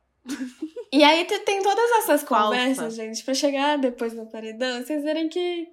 E 0.93 1.03
aí 1.03 1.25
te- 1.25 1.39
tem 1.39 1.61
todas 1.63 1.89
essas 1.99 2.21
Falsa. 2.23 2.45
conversas, 2.45 2.95
gente, 2.95 3.23
pra 3.23 3.33
chegar 3.33 3.77
depois 3.77 4.13
do 4.13 4.25
paredão, 4.27 4.81
vocês 4.83 5.03
verem 5.03 5.27
que 5.29 5.67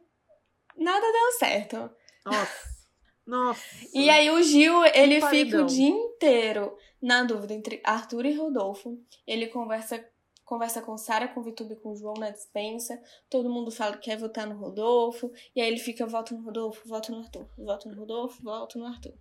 nada 0.76 1.00
deu 1.12 1.32
certo. 1.38 1.90
Nossa. 2.24 2.77
Nossa. 3.28 3.62
E 3.92 4.08
aí 4.08 4.30
o 4.30 4.42
Gil, 4.42 4.84
ele 4.86 5.20
fica 5.20 5.62
o 5.62 5.66
dia 5.66 5.90
inteiro 5.90 6.74
na 7.00 7.22
dúvida 7.22 7.52
entre 7.52 7.80
Arthur 7.84 8.24
e 8.24 8.34
Rodolfo. 8.34 8.98
Ele 9.26 9.48
conversa 9.48 10.02
conversa 10.46 10.80
com 10.80 10.96
Sara, 10.96 11.28
com 11.28 11.42
Vitube 11.42 11.74
e 11.74 11.76
com 11.76 11.94
João 11.94 12.14
na 12.14 12.30
dispensa. 12.30 12.98
Todo 13.28 13.50
mundo 13.50 13.70
fala 13.70 13.98
que 13.98 14.10
quer 14.10 14.16
votar 14.16 14.46
no 14.46 14.56
Rodolfo. 14.56 15.30
E 15.54 15.60
aí 15.60 15.68
ele 15.68 15.78
fica, 15.78 16.06
voto 16.06 16.34
no 16.34 16.42
Rodolfo, 16.42 16.88
voto 16.88 17.12
no 17.12 17.18
Arthur. 17.18 17.46
Voto 17.58 17.86
no 17.90 17.94
Rodolfo, 17.94 18.42
voto 18.42 18.78
no 18.78 18.86
Arthur. 18.86 19.12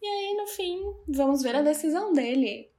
E 0.00 0.06
aí, 0.06 0.34
no 0.34 0.46
fim, 0.48 0.82
vamos 1.06 1.42
ver 1.42 1.54
a 1.54 1.62
decisão 1.62 2.12
dele. 2.12 2.72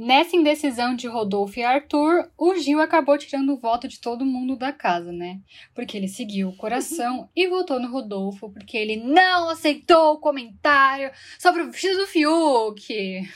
Nessa 0.00 0.36
indecisão 0.36 0.94
de 0.94 1.08
Rodolfo 1.08 1.58
e 1.58 1.64
Arthur, 1.64 2.30
o 2.38 2.54
Gil 2.54 2.80
acabou 2.80 3.18
tirando 3.18 3.52
o 3.52 3.56
voto 3.56 3.88
de 3.88 3.98
todo 3.98 4.24
mundo 4.24 4.54
da 4.54 4.72
casa, 4.72 5.10
né? 5.10 5.40
Porque 5.74 5.96
ele 5.96 6.06
seguiu 6.06 6.50
o 6.50 6.56
coração 6.56 7.28
e 7.34 7.48
votou 7.48 7.80
no 7.80 7.90
Rodolfo 7.90 8.48
porque 8.48 8.76
ele 8.76 8.94
não 8.96 9.48
aceitou 9.48 10.12
o 10.14 10.18
comentário 10.18 11.10
sobre 11.36 11.62
o 11.62 11.70
vestido 11.72 11.96
do 11.96 12.06
Fiuk. 12.06 13.28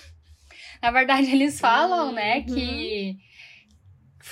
Na 0.80 0.92
verdade, 0.92 1.32
eles 1.32 1.58
falam, 1.58 2.12
né, 2.12 2.38
Uhum. 2.38 2.54
que 2.54 3.16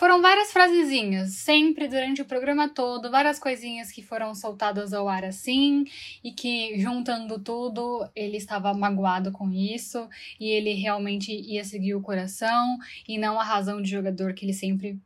foram 0.01 0.23
várias 0.23 0.51
frasezinhas, 0.51 1.35
sempre 1.35 1.87
durante 1.87 2.23
o 2.23 2.25
programa 2.25 2.71
todo, 2.71 3.11
várias 3.11 3.39
coisinhas 3.39 3.93
que 3.93 4.03
foram 4.03 4.35
soltadas 4.35 4.95
ao 4.95 5.07
ar 5.07 5.27
assim, 5.27 5.85
e 6.25 6.33
que 6.33 6.81
juntando 6.81 7.39
tudo, 7.39 8.09
ele 8.17 8.39
estava 8.39 8.73
magoado 8.73 9.31
com 9.31 9.53
isso, 9.53 10.09
e 10.41 10.49
ele 10.49 10.73
realmente 10.73 11.31
ia 11.31 11.63
seguir 11.65 11.95
o 11.95 12.01
coração 12.01 12.79
e 13.07 13.19
não 13.19 13.39
a 13.39 13.45
razão 13.45 13.83
de 13.83 13.91
jogador 13.91 14.33
que 14.33 14.47
ele 14.47 14.55
sempre 14.55 14.99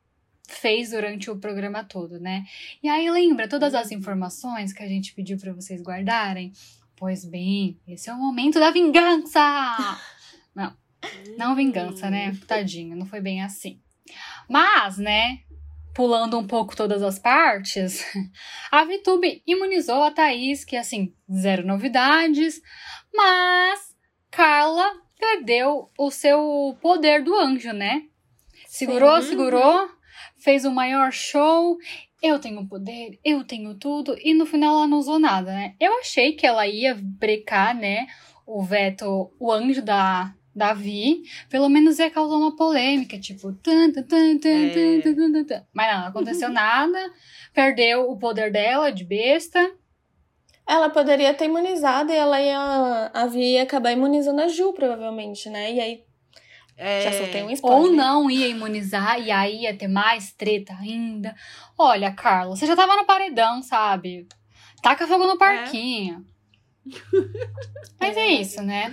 fez 0.47 0.91
durante 0.91 1.29
o 1.29 1.41
programa 1.41 1.83
todo, 1.83 2.21
né? 2.21 2.45
E 2.81 2.89
aí 2.89 3.11
lembra 3.11 3.49
todas 3.49 3.75
as 3.75 3.91
informações 3.91 4.73
que 4.73 4.85
a 4.85 4.87
gente 4.87 5.13
pediu 5.13 5.37
para 5.39 5.53
vocês 5.53 5.83
guardarem? 5.83 6.53
Pois 6.95 7.25
bem, 7.25 7.77
esse 7.89 8.09
é 8.09 8.15
o 8.15 8.17
momento 8.17 8.61
da 8.61 8.71
vingança. 8.71 9.41
Não, 10.55 10.73
não 11.37 11.57
vingança, 11.57 12.09
né? 12.09 12.33
Tadinho, 12.47 12.97
não 12.97 13.05
foi 13.05 13.21
bem 13.21 13.43
assim. 13.43 13.81
Mas, 14.49 14.99
né, 14.99 15.39
pulando 15.95 16.39
um 16.39 16.47
pouco 16.47 16.77
todas 16.77 17.03
as 17.03 17.19
partes, 17.19 18.05
a 18.71 18.85
VTube 18.85 19.43
imunizou 19.47 20.03
a 20.03 20.11
Thaís, 20.11 20.65
que 20.65 20.77
assim, 20.77 21.15
zero 21.33 21.67
novidades, 21.67 22.61
mas 23.15 23.95
Carla 24.31 24.93
perdeu 25.19 25.89
o 25.97 26.11
seu 26.11 26.77
poder 26.81 27.23
do 27.23 27.35
anjo, 27.35 27.73
né? 27.73 28.03
Segurou, 28.67 29.23
Sim. 29.23 29.29
segurou, 29.29 29.89
fez 30.37 30.65
o 30.65 30.71
maior 30.71 31.13
show. 31.13 31.79
Eu 32.21 32.41
tenho 32.41 32.67
poder, 32.67 33.19
eu 33.25 33.45
tenho 33.45 33.75
tudo, 33.75 34.17
e 34.19 34.35
no 34.35 34.47
final 34.47 34.79
ela 34.79 34.87
não 34.89 34.99
usou 34.99 35.19
nada, 35.19 35.53
né? 35.53 35.75
Eu 35.79 36.01
achei 36.01 36.33
que 36.33 36.47
ela 36.47 36.67
ia 36.67 36.95
brecar, 36.95 37.75
né? 37.75 38.07
O 38.47 38.63
veto, 38.63 39.33
o 39.39 39.53
anjo 39.53 39.83
da, 39.83 40.35
da 40.55 40.73
Vi, 40.73 41.23
pelo 41.51 41.69
menos 41.69 41.99
ia 41.99 42.11
causar 42.11 42.37
uma 42.37 42.55
polêmica, 42.55 43.19
tipo. 43.19 43.53
Tan, 43.55 43.91
tan, 43.93 44.03
tan, 44.03 44.39
tan, 44.39 44.49
É. 44.49 44.71
tan, 44.71 45.01
tan, 45.03 45.15
tan, 45.15 45.33
tan, 45.33 45.45
tan. 45.45 45.63
Mas 45.73 45.93
não, 45.93 46.01
não 46.03 46.09
aconteceu 46.09 46.49
nada. 46.51 46.99
Perdeu 47.53 48.11
o 48.11 48.17
poder 48.19 48.53
dela 48.53 48.91
de 48.91 49.05
besta. 49.05 49.73
Ela 50.67 50.89
poderia 50.91 51.35
ter 51.35 51.45
imunizado 51.45 52.11
e 52.11 52.17
ela 52.17 52.41
ia, 52.41 53.11
a 53.13 53.27
Vi 53.27 53.53
ia 53.55 53.63
acabar 53.65 53.93
imunizando 53.93 54.41
a 54.41 54.49
Ju, 54.49 54.73
provavelmente, 54.73 55.51
né? 55.51 55.73
E 55.73 55.81
aí, 55.81 56.03
É... 56.77 57.03
já 57.03 57.13
soltei 57.13 57.43
um 57.43 57.51
spoiler. 57.51 57.81
Ou 57.81 57.93
não 57.93 58.31
ia 58.31 58.49
imunizar 58.49 59.21
e 59.21 59.31
aí 59.31 59.63
ia 59.63 59.77
ter 59.77 59.89
mais 59.89 60.33
treta 60.33 60.73
ainda. 60.81 61.35
Olha, 61.77 62.11
Carla, 62.13 62.57
você 62.57 62.65
já 62.67 62.75
tava 62.75 62.97
no 62.97 63.05
paredão, 63.05 63.63
sabe? 63.63 64.27
Taca 64.83 65.07
fogo 65.07 65.27
no 65.27 65.37
parquinho. 65.37 66.25
Mas 68.01 68.17
é 68.17 68.27
isso, 68.29 68.63
né? 68.63 68.93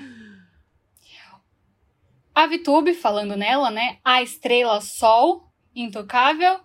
A 2.34 2.48
Vitube, 2.48 2.94
falando 2.94 3.36
nela, 3.36 3.70
né? 3.70 3.98
A 4.04 4.22
estrela 4.22 4.80
Sol, 4.82 5.44
intocável, 5.76 6.60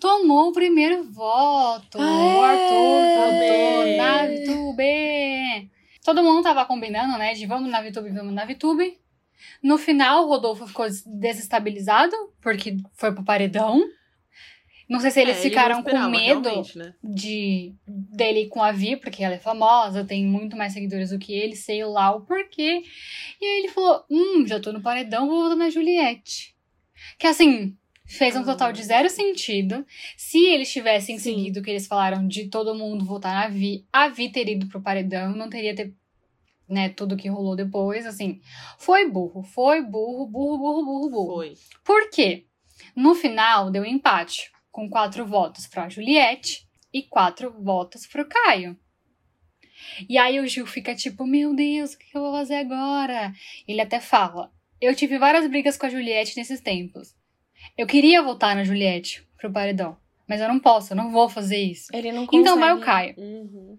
tomou 0.00 0.48
o 0.48 0.52
primeiro 0.52 1.04
voto. 1.04 1.98
O 1.98 2.42
Arthur 2.42 3.02
votou 3.16 3.96
na 3.96 4.26
Vitube. 4.26 5.70
Todo 6.04 6.22
mundo 6.22 6.42
tava 6.42 6.64
combinando, 6.64 7.18
né? 7.18 7.34
De 7.34 7.46
vamos 7.46 7.70
na 7.70 7.82
Vitube, 7.82 8.10
vamos 8.10 8.32
na 8.32 8.44
Vitube. 8.44 8.98
No 9.62 9.76
final, 9.76 10.24
o 10.24 10.28
Rodolfo 10.28 10.66
ficou 10.66 10.86
desestabilizado, 11.06 12.14
porque 12.40 12.76
foi 12.94 13.12
pro 13.12 13.24
paredão. 13.24 13.82
Não 14.88 15.00
sei 15.00 15.10
se 15.10 15.20
eles 15.20 15.36
É, 15.36 15.40
ele 15.40 15.48
ficaram 15.48 15.76
não 15.76 15.82
com 15.82 16.10
medo 16.10 16.62
né? 16.76 16.94
de 17.02 17.74
dele 17.86 18.46
com 18.46 18.62
a 18.62 18.70
Vi, 18.70 18.96
porque 18.96 19.24
ela 19.24 19.34
é 19.34 19.38
famosa, 19.38 20.04
tem 20.04 20.24
muito 20.24 20.56
mais 20.56 20.72
seguidores 20.72 21.10
do 21.10 21.18
que 21.18 21.32
ele, 21.32 21.56
sei 21.56 21.84
lá 21.84 22.14
o 22.14 22.20
porquê. 22.20 22.82
E 23.40 23.44
aí 23.44 23.58
ele 23.58 23.68
falou: 23.68 24.04
Hum, 24.08 24.46
já 24.46 24.60
tô 24.60 24.72
no 24.72 24.80
paredão, 24.80 25.26
vou 25.26 25.42
votar 25.42 25.56
na 25.56 25.70
Juliette. 25.70 26.54
Que 27.18 27.26
assim, 27.26 27.76
fez 28.06 28.36
um 28.36 28.44
total 28.44 28.72
de 28.72 28.84
zero 28.84 29.10
sentido. 29.10 29.84
Se 30.16 30.38
eles 30.46 30.70
tivessem 30.72 31.18
Sim. 31.18 31.34
seguido 31.34 31.60
o 31.60 31.62
que 31.62 31.70
eles 31.70 31.88
falaram 31.88 32.26
de 32.26 32.48
todo 32.48 32.74
mundo 32.74 33.04
votar 33.04 33.34
na 33.34 33.48
Vi, 33.48 33.84
a 33.92 34.08
Vi 34.08 34.28
teria 34.30 34.54
ido 34.54 34.68
pro 34.68 34.80
paredão, 34.80 35.34
não 35.34 35.50
teria 35.50 35.74
ter. 35.74 35.92
Né, 36.68 36.88
tudo 36.88 37.16
que 37.16 37.28
rolou 37.28 37.54
depois, 37.54 38.04
assim. 38.06 38.40
Foi 38.76 39.08
burro, 39.08 39.44
foi 39.44 39.82
burro, 39.82 40.26
burro, 40.26 40.58
burro, 40.58 40.84
burro, 40.84 41.10
burro. 41.10 41.34
Foi. 41.36 41.54
Por 41.84 42.10
quê? 42.10 42.46
No 42.94 43.14
final, 43.14 43.70
deu 43.70 43.84
empate, 43.84 44.50
com 44.76 44.90
quatro 44.90 45.24
votos 45.24 45.66
para 45.66 45.88
Juliette 45.88 46.68
e 46.92 47.02
quatro 47.02 47.50
votos 47.62 48.06
para 48.06 48.20
o 48.20 48.28
Caio. 48.28 48.76
E 50.06 50.18
aí 50.18 50.38
o 50.38 50.46
Gil 50.46 50.66
fica 50.66 50.94
tipo, 50.94 51.26
meu 51.26 51.56
Deus, 51.56 51.94
o 51.94 51.98
que 51.98 52.14
eu 52.14 52.20
vou 52.20 52.32
fazer 52.32 52.56
agora? 52.56 53.32
Ele 53.66 53.80
até 53.80 54.00
fala, 54.00 54.52
eu 54.78 54.94
tive 54.94 55.16
várias 55.18 55.48
brigas 55.48 55.78
com 55.78 55.86
a 55.86 55.88
Juliette 55.88 56.36
nesses 56.36 56.60
tempos. 56.60 57.14
Eu 57.76 57.86
queria 57.86 58.22
votar 58.22 58.54
na 58.54 58.64
Juliette 58.64 59.26
pro 59.38 59.50
paredão, 59.50 59.96
mas 60.28 60.42
eu 60.42 60.48
não 60.48 60.60
posso, 60.60 60.92
eu 60.92 60.96
não 60.98 61.10
vou 61.10 61.26
fazer 61.26 61.56
isso. 61.56 61.88
Ele 61.94 62.12
não 62.12 62.26
consegue. 62.26 62.42
Então 62.42 62.58
vai 62.60 62.74
o 62.74 62.80
Caio. 62.80 63.14
Uhum. 63.16 63.78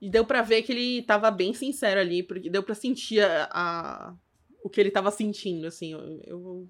E 0.00 0.08
deu 0.08 0.24
pra 0.24 0.40
ver 0.40 0.62
que 0.62 0.72
ele 0.72 1.02
tava 1.02 1.30
bem 1.30 1.52
sincero 1.52 2.00
ali, 2.00 2.22
porque 2.22 2.48
deu 2.48 2.62
pra 2.62 2.74
sentir 2.74 3.20
a, 3.22 3.46
a- 3.52 4.14
o 4.64 4.70
que 4.70 4.80
ele 4.80 4.90
tava 4.90 5.10
sentindo, 5.10 5.66
assim. 5.66 5.92
Eu, 5.92 6.20
eu, 6.24 6.68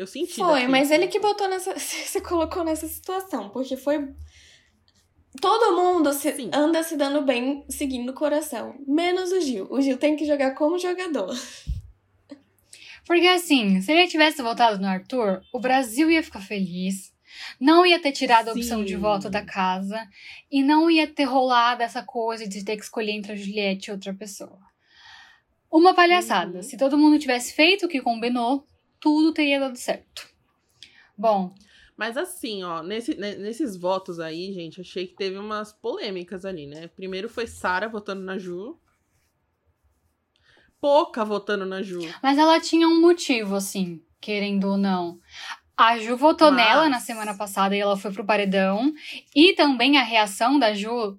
eu 0.00 0.06
senti. 0.06 0.36
Foi, 0.36 0.60
daqui. 0.60 0.68
mas 0.68 0.90
ele 0.90 1.08
que 1.08 1.20
botou 1.20 1.48
nessa. 1.48 1.76
se 1.78 2.20
colocou 2.20 2.64
nessa 2.64 2.88
situação, 2.88 3.50
porque 3.50 3.76
foi. 3.76 4.08
Todo 5.40 5.76
mundo 5.76 6.12
se- 6.12 6.32
Sim. 6.32 6.50
anda 6.52 6.82
se 6.82 6.96
dando 6.96 7.22
bem 7.22 7.64
seguindo 7.68 8.10
o 8.10 8.14
coração, 8.14 8.74
menos 8.86 9.30
o 9.30 9.40
Gil. 9.40 9.68
O 9.70 9.80
Gil 9.80 9.96
tem 9.96 10.16
que 10.16 10.24
jogar 10.24 10.54
como 10.54 10.78
jogador. 10.78 11.32
Porque 13.06 13.26
assim, 13.26 13.80
se 13.80 13.90
ele 13.90 14.06
tivesse 14.06 14.40
votado 14.40 14.78
no 14.80 14.86
Arthur, 14.86 15.40
o 15.52 15.58
Brasil 15.58 16.10
ia 16.10 16.22
ficar 16.22 16.40
feliz. 16.40 17.12
Não 17.58 17.84
ia 17.84 18.00
ter 18.00 18.12
tirado 18.12 18.48
a 18.48 18.52
opção 18.52 18.84
de 18.84 18.94
Sim. 18.94 19.00
voto 19.00 19.28
da 19.28 19.44
casa. 19.44 20.00
E 20.50 20.62
não 20.62 20.88
ia 20.90 21.06
ter 21.08 21.24
rolado 21.24 21.82
essa 21.82 22.02
coisa 22.04 22.46
de 22.46 22.64
ter 22.64 22.76
que 22.76 22.84
escolher 22.84 23.12
entre 23.12 23.32
a 23.32 23.36
Juliette 23.36 23.90
e 23.90 23.92
outra 23.92 24.14
pessoa. 24.14 24.58
Uma 25.70 25.94
palhaçada. 25.94 26.58
Uhum. 26.58 26.62
Se 26.62 26.76
todo 26.76 26.98
mundo 26.98 27.18
tivesse 27.18 27.52
feito 27.52 27.86
o 27.86 27.88
que 27.88 28.00
combinou, 28.00 28.64
tudo 29.00 29.32
teria 29.32 29.58
dado 29.58 29.76
certo. 29.76 30.28
Bom, 31.16 31.54
Mas 31.96 32.16
assim, 32.16 32.62
ó, 32.64 32.82
nesse- 32.82 33.14
ne- 33.14 33.34
nesses 33.36 33.76
votos 33.76 34.18
aí, 34.20 34.54
gente, 34.54 34.80
achei 34.80 35.06
que 35.06 35.14
teve 35.14 35.36
umas 35.36 35.70
polêmicas 35.70 36.46
ali, 36.46 36.66
né? 36.66 36.88
Primeiro 36.88 37.28
foi 37.28 37.46
Sara 37.46 37.90
votando 37.90 38.22
na 38.22 38.38
Ju. 38.38 38.80
Pouca 40.80 41.24
votando 41.24 41.66
na 41.66 41.82
Ju. 41.82 42.00
mas 42.22 42.38
ela 42.38 42.58
tinha 42.58 42.88
um 42.88 43.00
motivo, 43.02 43.54
assim, 43.54 44.02
querendo 44.18 44.64
ou 44.68 44.76
não. 44.78 45.20
A 45.76 45.98
Ju 45.98 46.16
votou 46.16 46.50
Mas- 46.50 46.66
nela 46.66 46.88
na 46.88 47.00
semana 47.00 47.36
passada 47.36 47.76
e 47.76 47.80
ela 47.80 47.96
foi 47.98 48.10
pro 48.12 48.24
paredão. 48.24 48.92
E 49.34 49.52
também 49.54 49.98
a 49.98 50.02
reação 50.02 50.58
da 50.58 50.72
Ju, 50.72 51.18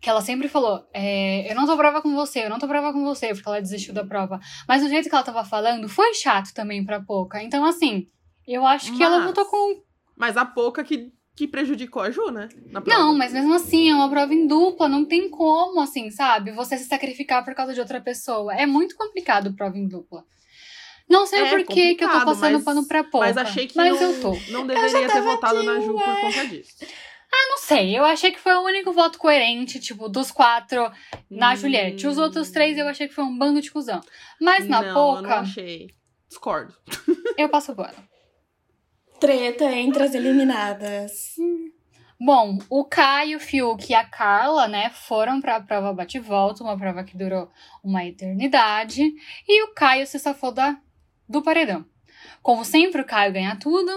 que 0.00 0.08
ela 0.08 0.20
sempre 0.20 0.48
falou: 0.48 0.84
é, 0.94 1.50
Eu 1.50 1.54
não 1.56 1.66
tô 1.66 1.76
brava 1.76 2.00
com 2.02 2.14
você, 2.14 2.44
eu 2.44 2.50
não 2.50 2.58
tô 2.58 2.66
brava 2.66 2.92
com 2.92 3.02
você, 3.04 3.28
porque 3.34 3.48
ela 3.48 3.60
desistiu 3.60 3.92
da 3.94 4.04
prova. 4.04 4.38
Mas 4.66 4.82
o 4.82 4.88
jeito 4.88 5.08
que 5.08 5.14
ela 5.14 5.24
tava 5.24 5.44
falando 5.44 5.88
foi 5.88 6.14
chato 6.14 6.52
também 6.54 6.84
pra 6.84 7.00
Poca. 7.00 7.42
Então, 7.42 7.64
assim, 7.64 8.06
eu 8.46 8.64
acho 8.66 8.96
que 8.96 9.02
ela 9.02 9.18
Mas- 9.18 9.26
votou 9.26 9.44
com 9.46 9.82
Mas 10.16 10.36
a 10.36 10.44
Pouca 10.44 10.82
que, 10.84 11.12
que 11.36 11.46
prejudicou 11.48 12.02
a 12.02 12.10
Ju, 12.10 12.30
né? 12.30 12.48
Prova. 12.72 12.86
Não, 12.88 13.16
mas 13.16 13.32
mesmo 13.32 13.54
assim, 13.54 13.90
é 13.90 13.94
uma 13.94 14.08
prova 14.10 14.32
em 14.34 14.46
dupla, 14.46 14.88
não 14.88 15.04
tem 15.04 15.28
como, 15.30 15.80
assim, 15.80 16.10
sabe? 16.10 16.50
Você 16.52 16.76
se 16.78 16.84
sacrificar 16.86 17.44
por 17.44 17.54
causa 17.54 17.72
de 17.74 17.80
outra 17.80 18.00
pessoa. 18.00 18.54
É 18.54 18.66
muito 18.66 18.96
complicado 18.96 19.54
prova 19.54 19.76
em 19.78 19.86
dupla. 19.86 20.24
Não 21.08 21.24
sei 21.26 21.40
É 21.40 21.48
por 21.48 21.64
que 21.64 21.96
eu 21.98 22.08
tô 22.10 22.24
passando 22.24 22.52
mas- 22.54 22.64
pano 22.64 22.86
pra 22.86 23.02
pouca. 23.02 23.26
Mas 23.28 23.36
achei 23.38 23.66
que 23.66 23.76
mas 23.76 23.98
não, 23.98 24.10
eu 24.12 24.20
tô. 24.20 24.32
não 24.52 24.66
deveria 24.66 25.08
ter 25.08 25.22
votado 25.22 25.62
na 25.62 25.80
Ju 25.80 25.94
por 25.94 26.20
conta 26.20 26.46
disso. 26.46 26.74
Não 27.30 27.58
sei, 27.58 27.96
eu 27.98 28.04
achei 28.04 28.30
que 28.32 28.38
foi 28.38 28.54
o 28.54 28.62
único 28.64 28.92
voto 28.92 29.18
coerente, 29.18 29.78
tipo, 29.80 30.08
dos 30.08 30.30
quatro 30.30 30.90
na 31.30 31.52
Hum. 31.52 31.56
Juliette. 31.56 32.06
Os 32.06 32.16
outros 32.18 32.50
três 32.50 32.78
eu 32.78 32.88
achei 32.88 33.06
que 33.08 33.14
foi 33.14 33.24
um 33.24 33.36
bando 33.36 33.60
de 33.60 33.70
cuzão. 33.70 34.00
Mas 34.40 34.66
na 34.68 34.80
não, 34.80 35.16
eu 35.16 35.22
não 35.22 35.30
achei. 35.30 35.90
Discordo. 36.28 36.74
eu 37.36 37.48
passo 37.48 37.74
pano. 37.74 37.96
Treta 39.20 39.64
entre 39.72 40.02
as 40.02 40.14
eliminadas. 40.14 41.34
Bom, 42.20 42.58
o 42.68 42.84
Caio, 42.84 43.36
o 43.38 43.40
Fiuk 43.40 43.90
e 43.90 43.94
a 43.94 44.04
Carla, 44.04 44.66
né, 44.66 44.90
foram 44.90 45.40
pra 45.40 45.60
prova 45.60 45.92
bate-volta, 45.92 46.64
uma 46.64 46.76
prova 46.76 47.04
que 47.04 47.16
durou 47.16 47.50
uma 47.82 48.04
eternidade. 48.04 49.02
E 49.46 49.62
o 49.64 49.72
Caio 49.74 50.06
se 50.06 50.18
safou 50.18 50.50
da, 50.52 50.76
do 51.28 51.42
paredão. 51.42 51.84
Como 52.42 52.64
sempre, 52.64 53.02
o 53.02 53.04
Caio 53.04 53.32
ganha 53.32 53.56
tudo. 53.56 53.90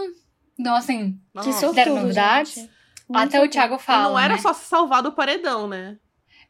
Então, 0.59 0.75
assim, 0.75 1.13
Que 1.13 1.19
Nossa. 1.35 1.51
sortudo, 1.53 1.75
Deram 1.75 1.95
novidades? 1.95 2.53
gente. 2.55 2.80
Até 3.13 3.41
o. 3.43 3.47
Thiago 3.49 3.75
E 3.75 3.79
fala. 3.79 4.09
não 4.09 4.19
era 4.19 4.35
né? 4.35 4.39
só 4.41 4.53
se 4.53 4.65
salvar 4.65 5.01
do 5.03 5.11
paredão, 5.11 5.67
né? 5.67 5.97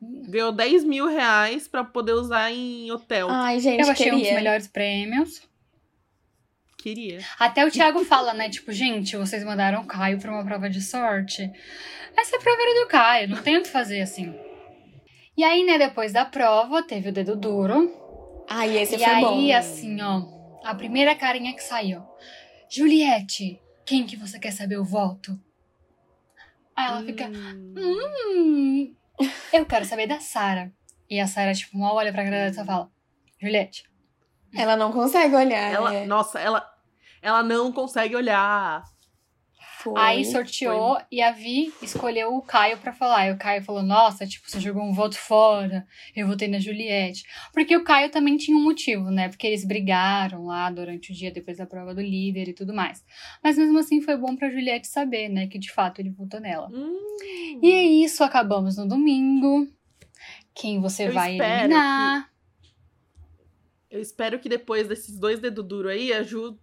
Ganhou 0.01 0.51
10 0.51 0.83
mil 0.83 1.07
reais 1.07 1.67
pra 1.67 1.83
poder 1.83 2.13
usar 2.13 2.51
em 2.51 2.89
hotel. 2.91 3.27
Ai, 3.29 3.59
gente, 3.59 3.81
Eu 3.83 3.91
achei 3.91 4.07
um 4.07 4.15
dos 4.15 4.21
queria. 4.23 4.35
melhores 4.35 4.67
prêmios. 4.67 5.41
Queria. 6.77 7.19
Até 7.39 7.63
o 7.65 7.69
Thiago 7.69 8.03
fala, 8.05 8.33
né? 8.33 8.49
Tipo, 8.49 8.71
gente, 8.71 9.15
vocês 9.15 9.43
mandaram 9.43 9.81
o 9.81 9.85
Caio 9.85 10.19
pra 10.19 10.31
uma 10.31 10.43
prova 10.43 10.67
de 10.69 10.81
sorte. 10.81 11.51
Essa 12.17 12.39
prova 12.39 12.57
era 12.59 12.83
do 12.83 12.87
Caio, 12.89 13.29
não 13.29 13.41
tem 13.41 13.57
o 13.57 13.61
que 13.61 13.69
fazer 13.69 14.01
assim. 14.01 14.33
E 15.37 15.43
aí, 15.43 15.63
né, 15.63 15.77
depois 15.77 16.11
da 16.11 16.25
prova, 16.25 16.81
teve 16.83 17.09
o 17.09 17.13
dedo 17.13 17.35
duro. 17.35 17.95
Ai, 18.49 18.77
esse 18.79 18.95
e 18.95 18.97
foi 18.97 19.05
aí, 19.07 19.21
bom. 19.23 19.53
assim, 19.55 20.01
ó, 20.01 20.23
a 20.63 20.73
primeira 20.75 21.15
carinha 21.15 21.53
que 21.53 21.63
saiu. 21.63 22.01
Juliette, 22.69 23.61
quem 23.85 24.05
que 24.05 24.17
você 24.17 24.39
quer 24.39 24.51
saber 24.51 24.77
o 24.77 24.83
voto? 24.83 25.39
Aí 26.81 26.87
ela 26.87 27.03
fica, 27.03 27.27
Hum. 27.27 28.95
eu 29.53 29.65
quero 29.65 29.85
saber 29.85 30.07
da 30.07 30.19
Sara. 30.19 30.71
E 31.09 31.19
a 31.19 31.27
Sara, 31.27 31.53
tipo, 31.53 31.77
mal 31.77 31.95
olha 31.95 32.11
pra 32.11 32.23
cara 32.23 32.35
dela 32.37 32.49
e 32.51 32.53
só 32.53 32.65
fala, 32.65 32.89
Juliette. 33.41 33.83
Ela 34.53 34.75
não 34.75 34.91
consegue 34.91 35.35
olhar. 35.35 35.71
Ela, 35.73 35.93
é. 35.93 36.05
Nossa, 36.05 36.39
ela, 36.39 36.65
ela 37.21 37.43
não 37.43 37.71
consegue 37.71 38.15
olhar. 38.15 38.83
Foi. 39.81 39.93
Aí 39.97 40.23
sorteou 40.23 41.01
e 41.11 41.23
a 41.23 41.31
Vi 41.31 41.73
escolheu 41.81 42.35
o 42.35 42.41
Caio 42.43 42.77
pra 42.77 42.93
falar. 42.93 43.27
E 43.27 43.31
o 43.31 43.37
Caio 43.37 43.63
falou: 43.63 43.81
Nossa, 43.81 44.27
tipo, 44.27 44.49
você 44.49 44.59
jogou 44.59 44.83
um 44.83 44.93
voto 44.93 45.17
fora. 45.17 45.87
Eu 46.15 46.27
votei 46.27 46.47
na 46.47 46.59
Juliette. 46.59 47.25
Porque 47.51 47.75
o 47.75 47.83
Caio 47.83 48.11
também 48.11 48.37
tinha 48.37 48.55
um 48.55 48.61
motivo, 48.61 49.09
né? 49.09 49.27
Porque 49.27 49.47
eles 49.47 49.65
brigaram 49.65 50.45
lá 50.45 50.69
durante 50.69 51.11
o 51.11 51.15
dia, 51.15 51.31
depois 51.31 51.57
da 51.57 51.65
prova 51.65 51.95
do 51.95 52.01
líder 52.01 52.49
e 52.49 52.53
tudo 52.53 52.73
mais. 52.73 53.03
Mas 53.43 53.57
mesmo 53.57 53.79
assim 53.79 54.01
foi 54.01 54.15
bom 54.15 54.35
pra 54.35 54.51
Juliette 54.51 54.87
saber, 54.87 55.29
né? 55.29 55.47
Que 55.47 55.57
de 55.57 55.71
fato 55.71 55.99
ele 55.99 56.11
votou 56.11 56.39
nela. 56.39 56.69
Hum. 56.71 57.59
E 57.63 57.71
é 57.71 57.83
isso, 57.83 58.23
acabamos 58.23 58.77
no 58.77 58.87
domingo. 58.87 59.67
Quem 60.53 60.79
você 60.79 61.07
Eu 61.07 61.13
vai 61.13 61.39
eliminar? 61.39 62.29
Eu 63.89 63.99
espero 63.99 64.39
que 64.39 64.47
depois 64.47 64.87
desses 64.87 65.17
dois 65.17 65.39
dedos 65.39 65.65
duros 65.65 65.91
aí, 65.91 66.13
a 66.13 66.21
Ju 66.21 66.57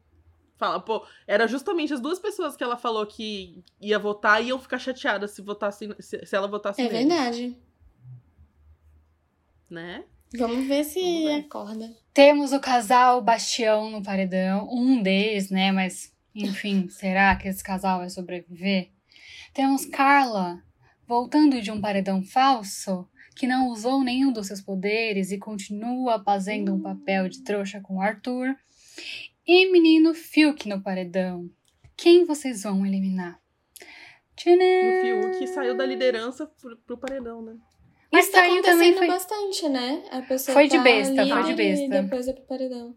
fala, 0.58 0.80
pô, 0.80 1.06
era 1.26 1.46
justamente 1.46 1.94
as 1.94 2.00
duas 2.00 2.18
pessoas 2.18 2.56
que 2.56 2.64
ela 2.64 2.76
falou 2.76 3.06
que 3.06 3.62
ia 3.80 3.98
votar 3.98 4.42
e 4.42 4.48
iam 4.48 4.58
ficar 4.58 4.78
chateadas 4.78 5.30
se 5.30 5.40
votasse, 5.40 5.88
se, 6.00 6.26
se 6.26 6.36
ela 6.36 6.48
votasse 6.48 6.82
É 6.82 6.88
verdade. 6.88 7.56
né? 9.70 10.04
Vamos 10.36 10.66
ver 10.66 10.84
se 10.84 11.00
Vamos 11.00 11.24
ver. 11.24 11.40
acorda. 11.40 11.96
Temos 12.12 12.52
o 12.52 12.60
casal 12.60 13.22
Bastião 13.22 13.90
no 13.90 14.02
paredão, 14.02 14.68
um 14.70 15.02
deles, 15.02 15.50
né? 15.50 15.72
Mas, 15.72 16.12
enfim, 16.34 16.88
será 16.90 17.34
que 17.36 17.48
esse 17.48 17.62
casal 17.62 18.00
vai 18.00 18.10
sobreviver? 18.10 18.90
Temos 19.54 19.86
Carla 19.86 20.62
voltando 21.06 21.62
de 21.62 21.70
um 21.70 21.80
paredão 21.80 22.22
falso, 22.22 23.08
que 23.34 23.46
não 23.46 23.68
usou 23.68 24.02
nenhum 24.04 24.30
dos 24.32 24.48
seus 24.48 24.60
poderes 24.60 25.30
e 25.30 25.38
continua 25.38 26.22
fazendo 26.22 26.74
um 26.74 26.80
papel 26.82 27.28
de 27.28 27.42
trouxa 27.42 27.80
com 27.80 27.96
o 27.96 28.02
Arthur. 28.02 28.54
E 29.48 29.72
menino 29.72 30.12
Fiuk 30.14 30.68
no 30.68 30.82
paredão. 30.82 31.48
Quem 31.96 32.24
vocês 32.26 32.62
vão 32.64 32.84
eliminar? 32.84 33.40
Tcharam! 34.37 34.61
E 34.62 35.12
o 35.14 35.32
Fiuk 35.32 35.46
saiu 35.48 35.74
da 35.76 35.87
liderança 35.87 36.46
pro, 36.46 36.76
pro 36.76 36.98
paredão, 36.98 37.40
né? 37.42 37.56
Mas 38.12 38.24
Isso 38.26 38.32
tá 38.34 38.40
saiu 38.40 38.62
também 38.62 38.90
acontecendo 38.92 38.98
foi- 38.98 39.06
bastante, 39.08 39.68
né? 39.68 40.02
A 40.11 40.22
pessoa 40.22 40.54
Foi 40.54 40.68
de 40.68 40.76
tá 40.76 40.82
besta, 40.82 41.26
foi 41.26 41.42
de 41.44 41.54
besta. 41.54 41.84
E 41.84 41.88
depois 41.88 42.28
é 42.28 42.32
pro 42.32 42.44
paredão. 42.46 42.94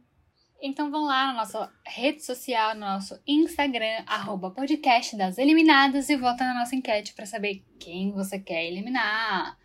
Então 0.62 0.92
vão 0.92 1.06
lá 1.06 1.28
na 1.28 1.34
nossa 1.34 1.72
rede 1.86 2.24
social, 2.24 2.76
no 2.76 2.82
nosso 2.82 3.20
Instagram, 3.26 4.04
arroba 4.06 4.52
podcast 4.52 5.16
das 5.18 5.38
eliminadas 5.40 6.08
e 6.10 6.16
vota 6.16 6.44
na 6.44 6.54
nossa 6.60 6.76
enquete 6.76 7.14
pra 7.16 7.26
saber 7.26 7.66
quem 7.80 8.12
você 8.12 8.38
quer 8.38 8.66
eliminar. 8.68 9.58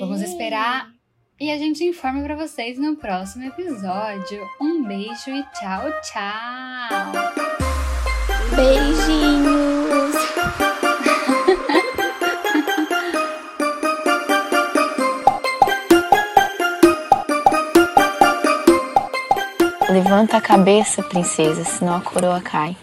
Vamos 0.00 0.20
esperar 0.22 0.92
e 1.40 1.50
a 1.52 1.58
gente 1.58 1.84
informa 1.84 2.22
pra 2.22 2.34
vocês 2.34 2.76
no 2.78 2.96
próximo 2.96 3.44
episódio. 3.44 4.44
Um 4.60 4.82
beijo 4.82 5.30
e 5.30 5.42
tchau, 5.52 5.82
tchau! 6.02 7.12
Beijinhos! 8.56 10.16
Levanta 19.90 20.36
a 20.36 20.40
cabeça, 20.40 21.02
princesa, 21.04 21.64
senão 21.64 21.96
a 21.96 22.00
coroa 22.00 22.40
cai. 22.40 22.76